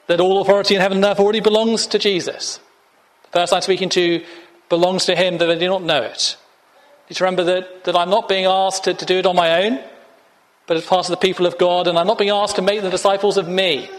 that 0.07 0.20
all 0.20 0.41
authority 0.41 0.74
in 0.74 0.82
heaven 0.82 0.97
and 0.97 1.05
earth 1.05 1.20
already 1.20 1.41
belongs 1.41 1.86
to 1.88 1.99
Jesus. 1.99 2.59
The 3.26 3.39
person 3.39 3.57
I'm 3.57 3.61
speaking 3.61 3.89
to 3.89 4.26
belongs 4.68 5.05
to 5.05 5.16
him, 5.16 5.38
that 5.38 5.45
they 5.45 5.59
do 5.59 5.68
not 5.68 5.84
know 5.84 6.01
it. 6.01 6.38
I 7.05 7.09
need 7.11 7.18
to 7.18 7.24
remember 7.24 7.43
that, 7.43 7.84
that 7.84 7.95
I'm 7.95 8.09
not 8.09 8.28
being 8.28 8.45
asked 8.45 8.86
to, 8.86 8.95
to 8.95 9.05
do 9.05 9.20
it 9.20 9.28
on 9.28 9.36
my 9.36 9.64
own, 9.64 9.80
but 10.66 10.76
as 10.76 10.88
part 10.88 11.05
of 11.05 11.11
the 11.11 11.18
people 11.18 11.45
of 11.45 11.59
God, 11.59 11.88
and 11.88 11.99
I'm 11.99 12.07
not 12.07 12.18
being 12.18 12.32
asked 12.32 12.55
to 12.55 12.64
make 12.64 12.82
the 12.82 12.89
disciples 12.89 13.38
of 13.38 13.47
me, 13.47 13.91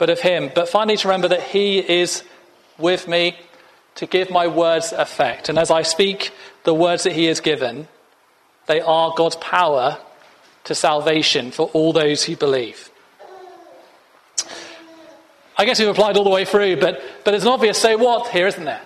but 0.00 0.08
of 0.08 0.20
him. 0.20 0.50
But 0.52 0.68
finally, 0.68 0.96
to 0.96 1.08
remember 1.08 1.28
that 1.28 1.42
he 1.42 1.78
is 1.78 2.24
with 2.78 3.06
me 3.06 3.36
to 3.96 4.06
give 4.06 4.30
my 4.30 4.46
words 4.46 4.92
effect. 4.92 5.50
And 5.50 5.58
as 5.58 5.70
I 5.70 5.82
speak 5.82 6.32
the 6.64 6.72
words 6.72 7.04
that 7.04 7.12
he 7.12 7.26
has 7.26 7.40
given, 7.40 7.86
they 8.66 8.80
are 8.80 9.12
God's 9.14 9.36
power 9.36 9.98
to 10.64 10.74
salvation 10.74 11.50
for 11.50 11.68
all 11.74 11.92
those 11.92 12.24
who 12.24 12.34
believe. 12.34 12.90
I 15.58 15.66
guess 15.66 15.78
we've 15.78 15.88
applied 15.88 16.16
all 16.16 16.24
the 16.24 16.30
way 16.30 16.46
through, 16.46 16.80
but, 16.80 17.02
but 17.22 17.34
it's 17.34 17.44
an 17.44 17.50
obvious 17.50 17.76
say 17.76 17.94
what 17.94 18.28
here, 18.28 18.46
isn't 18.46 18.64
there? 18.64 18.80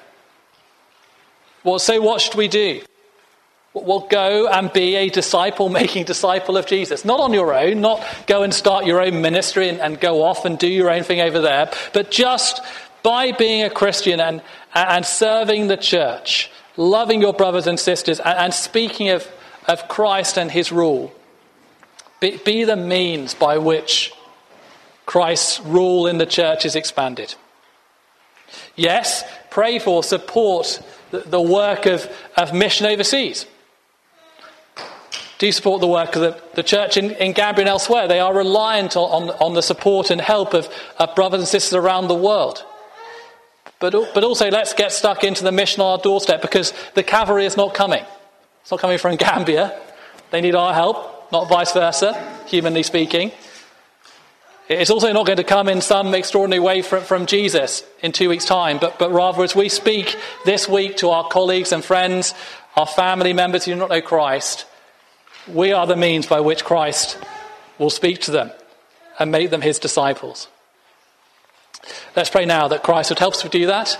Well, 1.62 1.78
so 1.78 2.00
what 2.00 2.20
should 2.20 2.34
we 2.34 2.48
do? 2.48 2.82
Well, 3.74 4.06
go 4.08 4.46
and 4.46 4.72
be 4.72 4.94
a 4.94 5.08
disciple 5.08 5.68
making 5.80 6.04
disciple 6.04 6.56
of 6.56 6.66
Jesus. 6.66 7.04
Not 7.04 7.20
on 7.20 7.32
your 7.32 7.52
own, 7.52 7.80
not 7.80 8.04
go 8.26 8.44
and 8.44 8.54
start 8.54 8.86
your 8.86 9.02
own 9.02 9.20
ministry 9.20 9.68
and, 9.68 9.80
and, 9.80 10.00
go 10.00 10.22
off 10.22 10.44
and 10.44 10.58
do 10.58 10.68
your 10.68 10.90
own 10.90 11.02
thing 11.02 11.20
over 11.20 11.40
there, 11.40 11.70
but 11.92 12.10
just 12.10 12.62
by 13.02 13.32
being 13.32 13.64
a 13.64 13.70
Christian 13.70 14.20
and, 14.20 14.42
and 14.74 15.04
serving 15.04 15.66
the 15.66 15.76
church, 15.76 16.50
loving 16.76 17.20
your 17.20 17.32
brothers 17.32 17.66
and 17.66 17.78
sisters, 17.78 18.20
and, 18.20 18.38
and 18.38 18.54
speaking 18.54 19.10
of, 19.10 19.28
of 19.66 19.88
Christ 19.88 20.38
and 20.38 20.50
his 20.50 20.70
rule. 20.70 21.12
Be, 22.20 22.38
be 22.38 22.64
the 22.64 22.76
means 22.76 23.34
by 23.34 23.58
which 23.58 24.12
Christ's 25.04 25.60
rule 25.60 26.06
in 26.06 26.18
the 26.18 26.26
church 26.26 26.64
is 26.64 26.76
expanded. 26.76 27.34
Yes, 28.76 29.24
pray 29.50 29.80
for, 29.80 30.04
support 30.04 30.80
the, 31.10 31.20
the 31.20 31.40
work 31.40 31.86
of, 31.86 32.08
of 32.36 32.54
mission 32.54 32.86
overseas. 32.86 33.46
Do 35.38 35.50
support 35.50 35.80
the 35.80 35.88
work 35.88 36.14
of 36.16 36.22
the, 36.22 36.40
the 36.54 36.62
church 36.62 36.96
in, 36.96 37.10
in 37.12 37.32
Gambia 37.32 37.62
and 37.62 37.68
elsewhere? 37.68 38.06
They 38.06 38.20
are 38.20 38.34
reliant 38.34 38.96
on, 38.96 39.28
on, 39.28 39.30
on 39.40 39.54
the 39.54 39.62
support 39.62 40.10
and 40.10 40.20
help 40.20 40.54
of, 40.54 40.68
of 40.98 41.14
brothers 41.14 41.40
and 41.40 41.48
sisters 41.48 41.74
around 41.74 42.08
the 42.08 42.14
world. 42.14 42.64
But, 43.80 43.92
but 44.14 44.24
also, 44.24 44.50
let's 44.50 44.72
get 44.72 44.92
stuck 44.92 45.24
into 45.24 45.42
the 45.42 45.52
mission 45.52 45.82
on 45.82 45.92
our 45.92 45.98
doorstep 45.98 46.40
because 46.40 46.72
the 46.94 47.02
cavalry 47.02 47.46
is 47.46 47.56
not 47.56 47.74
coming. 47.74 48.04
It's 48.62 48.70
not 48.70 48.80
coming 48.80 48.98
from 48.98 49.16
Gambia. 49.16 49.78
They 50.30 50.40
need 50.40 50.54
our 50.54 50.72
help, 50.72 51.30
not 51.32 51.48
vice 51.48 51.72
versa, 51.72 52.14
humanly 52.46 52.82
speaking. 52.82 53.32
It's 54.68 54.90
also 54.90 55.12
not 55.12 55.26
going 55.26 55.36
to 55.36 55.44
come 55.44 55.68
in 55.68 55.82
some 55.82 56.14
extraordinary 56.14 56.60
way 56.60 56.80
from, 56.80 57.02
from 57.02 57.26
Jesus 57.26 57.84
in 58.02 58.12
two 58.12 58.30
weeks' 58.30 58.46
time, 58.46 58.78
but, 58.78 58.98
but 58.98 59.12
rather 59.12 59.42
as 59.42 59.54
we 59.54 59.68
speak 59.68 60.16
this 60.46 60.66
week 60.66 60.96
to 60.98 61.10
our 61.10 61.28
colleagues 61.28 61.70
and 61.70 61.84
friends, 61.84 62.32
our 62.74 62.86
family 62.86 63.34
members 63.34 63.66
who 63.66 63.72
do 63.72 63.76
not 63.78 63.90
know 63.90 64.00
Christ, 64.00 64.64
we 65.48 65.72
are 65.72 65.86
the 65.86 65.96
means 65.96 66.26
by 66.26 66.40
which 66.40 66.64
Christ 66.64 67.18
will 67.78 67.90
speak 67.90 68.20
to 68.22 68.30
them 68.30 68.50
and 69.18 69.30
make 69.30 69.50
them 69.50 69.60
his 69.60 69.78
disciples. 69.78 70.48
Let's 72.16 72.30
pray 72.30 72.46
now 72.46 72.68
that 72.68 72.82
Christ 72.82 73.10
would 73.10 73.18
help 73.18 73.34
us 73.34 73.42
to 73.42 73.48
do 73.48 73.66
that 73.66 73.98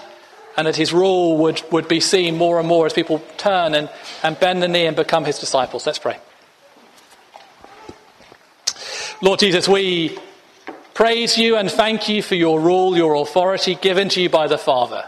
and 0.56 0.66
that 0.66 0.76
his 0.76 0.92
rule 0.92 1.36
would, 1.38 1.62
would 1.70 1.88
be 1.88 2.00
seen 2.00 2.36
more 2.36 2.58
and 2.58 2.68
more 2.68 2.86
as 2.86 2.92
people 2.92 3.22
turn 3.36 3.74
and, 3.74 3.90
and 4.22 4.38
bend 4.38 4.62
the 4.62 4.68
knee 4.68 4.86
and 4.86 4.96
become 4.96 5.24
his 5.24 5.38
disciples. 5.38 5.86
Let's 5.86 5.98
pray. 5.98 6.18
Lord 9.20 9.40
Jesus, 9.40 9.68
we 9.68 10.18
praise 10.92 11.36
you 11.36 11.56
and 11.56 11.70
thank 11.70 12.08
you 12.08 12.22
for 12.22 12.34
your 12.34 12.60
rule, 12.60 12.96
your 12.96 13.14
authority 13.14 13.74
given 13.74 14.08
to 14.10 14.22
you 14.22 14.28
by 14.28 14.46
the 14.46 14.58
Father, 14.58 15.04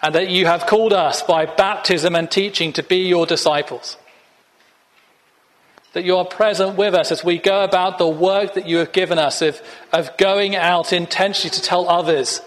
and 0.00 0.14
that 0.14 0.28
you 0.28 0.46
have 0.46 0.66
called 0.66 0.92
us 0.92 1.22
by 1.22 1.46
baptism 1.46 2.14
and 2.14 2.30
teaching 2.30 2.72
to 2.74 2.82
be 2.82 3.08
your 3.08 3.26
disciples. 3.26 3.96
That 5.94 6.04
you 6.04 6.16
are 6.16 6.24
present 6.24 6.76
with 6.76 6.94
us 6.94 7.10
as 7.12 7.24
we 7.24 7.38
go 7.38 7.64
about 7.64 7.98
the 7.98 8.08
work 8.08 8.54
that 8.54 8.68
you 8.68 8.78
have 8.78 8.92
given 8.92 9.18
us 9.18 9.42
of, 9.42 9.60
of 9.92 10.16
going 10.16 10.56
out 10.56 10.92
intentionally 10.92 11.50
to 11.50 11.62
tell 11.62 11.88
others 11.88 12.40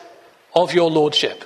of 0.54 0.74
your 0.74 0.92
Lordship. 0.92 1.44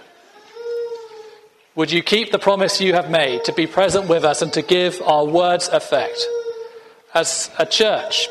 Would 1.76 1.92
you 1.92 2.04
keep 2.04 2.32
the 2.32 2.40
promise 2.40 2.82
you 2.82 2.94
have 2.94 3.10
made 3.10 3.46
to 3.46 3.54
be 3.54 3.66
present 3.66 4.10
with 4.10 4.26
us 4.26 4.42
and 4.42 4.52
to 4.54 4.62
give 4.62 5.02
our 5.04 5.26
words 5.26 5.70
effect? 5.70 6.26
As 7.14 7.50
a 7.58 7.66
church, 7.66 8.28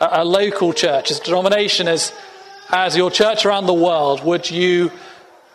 a, 0.00 0.20
a 0.22 0.24
local 0.24 0.72
church, 0.72 1.10
as 1.10 1.20
a 1.20 1.24
denomination, 1.24 1.88
as, 1.88 2.12
as 2.70 2.96
your 2.96 3.10
church 3.10 3.44
around 3.44 3.66
the 3.66 3.74
world, 3.74 4.22
would 4.24 4.50
you 4.50 4.92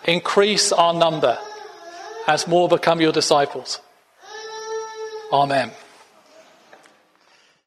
increase 0.04 0.72
our 0.72 0.94
number 0.94 1.38
as 2.28 2.48
more 2.48 2.68
become 2.68 3.00
your 3.00 3.12
disciples? 3.12 3.80
Amen. 5.32 5.72